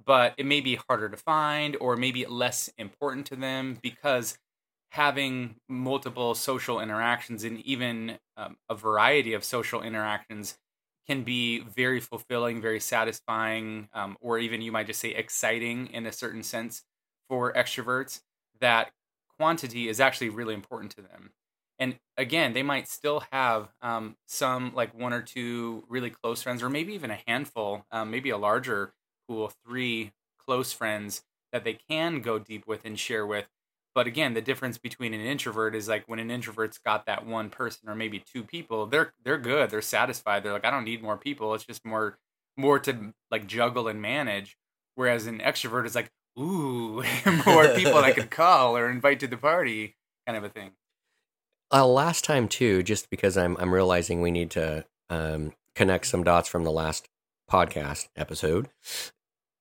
but 0.06 0.34
it 0.38 0.46
may 0.46 0.62
be 0.62 0.76
harder 0.76 1.10
to 1.10 1.18
find 1.18 1.76
or 1.80 1.96
maybe 1.98 2.26
less 2.26 2.70
important 2.78 3.26
to 3.28 3.36
them 3.36 3.78
because 3.82 4.38
having 4.92 5.56
multiple 5.70 6.36
social 6.36 6.80
interactions 6.80 7.44
and 7.44 7.60
even 7.62 8.20
um, 8.38 8.58
a 8.70 8.76
variety 8.76 9.34
of 9.34 9.44
social 9.44 9.82
interactions 9.82 10.58
can 11.08 11.24
be 11.24 11.60
very 11.60 12.00
fulfilling, 12.00 12.62
very 12.62 12.80
satisfying, 12.80 13.90
um, 13.94 14.18
or 14.22 14.38
even 14.38 14.62
you 14.62 14.72
might 14.72 14.88
just 14.88 15.00
say 15.00 15.10
exciting 15.10 15.88
in 15.88 16.06
a 16.06 16.12
certain 16.12 16.44
sense 16.44 16.84
for 17.30 17.54
extroverts. 17.54 18.22
That 18.60 18.92
quantity 19.38 19.88
is 19.88 20.00
actually 20.00 20.30
really 20.30 20.54
important 20.54 20.92
to 20.96 21.02
them. 21.02 21.32
And 21.80 21.98
again, 22.18 22.54
they 22.54 22.62
might 22.62 22.88
still 22.88 23.24
have 23.32 23.70
um, 23.82 24.16
some 24.28 24.74
like 24.76 24.94
one 24.94 25.14
or 25.14 25.22
two 25.24 25.84
really 25.90 26.12
close 26.12 26.44
friends, 26.44 26.62
or 26.62 26.70
maybe 26.70 26.94
even 26.94 27.10
a 27.10 27.20
handful, 27.28 27.86
um, 27.92 28.12
maybe 28.12 28.30
a 28.30 28.38
larger 28.38 28.94
pool 29.27 29.51
three 29.65 30.12
close 30.38 30.73
friends 30.73 31.23
that 31.51 31.63
they 31.63 31.73
can 31.73 32.21
go 32.21 32.39
deep 32.39 32.67
with 32.67 32.86
and 32.86 32.97
share 32.97 33.25
with. 33.25 33.47
But 33.93 34.07
again 34.07 34.34
the 34.34 34.41
difference 34.41 34.77
between 34.77 35.13
an 35.13 35.21
introvert 35.21 35.75
is 35.75 35.88
like 35.88 36.07
when 36.07 36.19
an 36.19 36.31
introvert's 36.31 36.77
got 36.77 37.05
that 37.05 37.25
one 37.25 37.49
person 37.49 37.89
or 37.89 37.95
maybe 37.95 38.19
two 38.19 38.43
people 38.43 38.86
they're 38.86 39.13
they're 39.23 39.38
good 39.38 39.69
they're 39.69 39.81
satisfied 39.81 40.43
they're 40.43 40.53
like 40.53 40.63
i 40.63 40.71
don't 40.71 40.86
need 40.86 41.03
more 41.03 41.17
people 41.17 41.53
it's 41.53 41.65
just 41.65 41.86
more 41.86 42.17
more 42.57 42.79
to 42.79 43.13
like 43.29 43.47
juggle 43.47 43.88
and 43.88 44.01
manage. 44.01 44.57
Whereas 44.95 45.25
an 45.27 45.39
extrovert 45.39 45.86
is 45.86 45.95
like 45.95 46.12
ooh 46.39 47.03
more 47.45 47.67
people 47.75 47.97
i 47.97 48.13
could 48.13 48.31
call 48.31 48.77
or 48.77 48.89
invite 48.89 49.19
to 49.19 49.27
the 49.27 49.38
party 49.38 49.95
kind 50.25 50.38
of 50.38 50.43
a 50.43 50.49
thing. 50.49 50.71
Uh, 51.73 51.86
last 51.86 52.23
time 52.23 52.47
too 52.47 52.84
just 52.84 53.10
because 53.10 53.38
i'm 53.38 53.57
i'm 53.60 53.73
realizing 53.73 54.21
we 54.21 54.31
need 54.31 54.51
to 54.51 54.86
um, 55.10 55.51
connect 55.75 56.05
some 56.05 56.23
dots 56.23 56.47
from 56.47 56.63
the 56.63 56.71
last 56.71 57.07
podcast 57.52 58.08
episode 58.16 58.70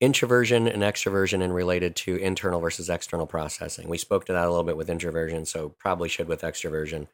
introversion 0.01 0.67
and 0.67 0.83
extroversion 0.83 1.43
and 1.43 1.55
related 1.55 1.95
to 1.95 2.17
internal 2.17 2.61
versus 2.61 2.89
external 2.89 3.27
processing. 3.27 3.89
We 3.89 3.99
spoke 3.99 4.25
to 4.27 4.33
that 4.33 4.47
a 4.47 4.49
little 4.49 4.65
bit 4.65 4.77
with 4.77 4.89
introversion, 4.89 5.45
so 5.45 5.75
probably 5.79 6.09
should 6.09 6.27
with 6.27 6.41
extroversion. 6.41 7.09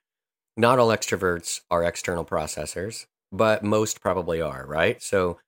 Not 0.57 0.79
all 0.79 0.89
extroverts 0.89 1.63
are 1.71 1.83
external 1.83 2.25
processors, 2.25 3.07
but 3.33 3.65
most 3.65 4.01
probably 4.01 4.41
are, 4.41 4.65
right? 4.67 5.03
So 5.03 5.39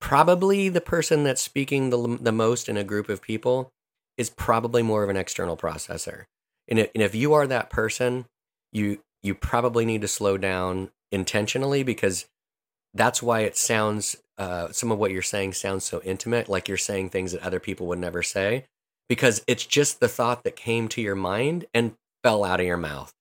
probably 0.00 0.68
the 0.68 0.80
person 0.80 1.24
that's 1.24 1.42
speaking 1.42 1.90
the, 1.90 2.18
the 2.20 2.32
most 2.32 2.68
in 2.68 2.76
a 2.76 2.84
group 2.84 3.08
of 3.08 3.20
people 3.20 3.72
is 4.16 4.30
probably 4.30 4.82
more 4.82 5.02
of 5.02 5.10
an 5.10 5.16
external 5.16 5.56
processor. 5.56 6.24
And, 6.68 6.78
and 6.78 6.90
if 6.94 7.14
you 7.14 7.34
are 7.34 7.46
that 7.46 7.70
person, 7.70 8.26
you 8.72 9.00
you 9.22 9.34
probably 9.34 9.84
need 9.84 10.02
to 10.02 10.08
slow 10.08 10.38
down 10.38 10.90
intentionally 11.10 11.82
because 11.82 12.26
that's 12.94 13.22
why 13.22 13.40
it 13.40 13.56
sounds 13.56 14.16
uh, 14.38 14.70
some 14.70 14.92
of 14.92 14.98
what 14.98 15.10
you're 15.10 15.22
saying 15.22 15.54
sounds 15.54 15.84
so 15.84 16.00
intimate, 16.02 16.48
like 16.48 16.68
you're 16.68 16.76
saying 16.76 17.10
things 17.10 17.32
that 17.32 17.42
other 17.42 17.60
people 17.60 17.86
would 17.86 17.98
never 17.98 18.22
say, 18.22 18.64
because 19.08 19.42
it's 19.46 19.64
just 19.64 20.00
the 20.00 20.08
thought 20.08 20.44
that 20.44 20.56
came 20.56 20.88
to 20.88 21.00
your 21.00 21.14
mind 21.14 21.64
and 21.72 21.94
fell 22.22 22.44
out 22.44 22.60
of 22.60 22.66
your 22.66 22.76
mouth. 22.76 23.12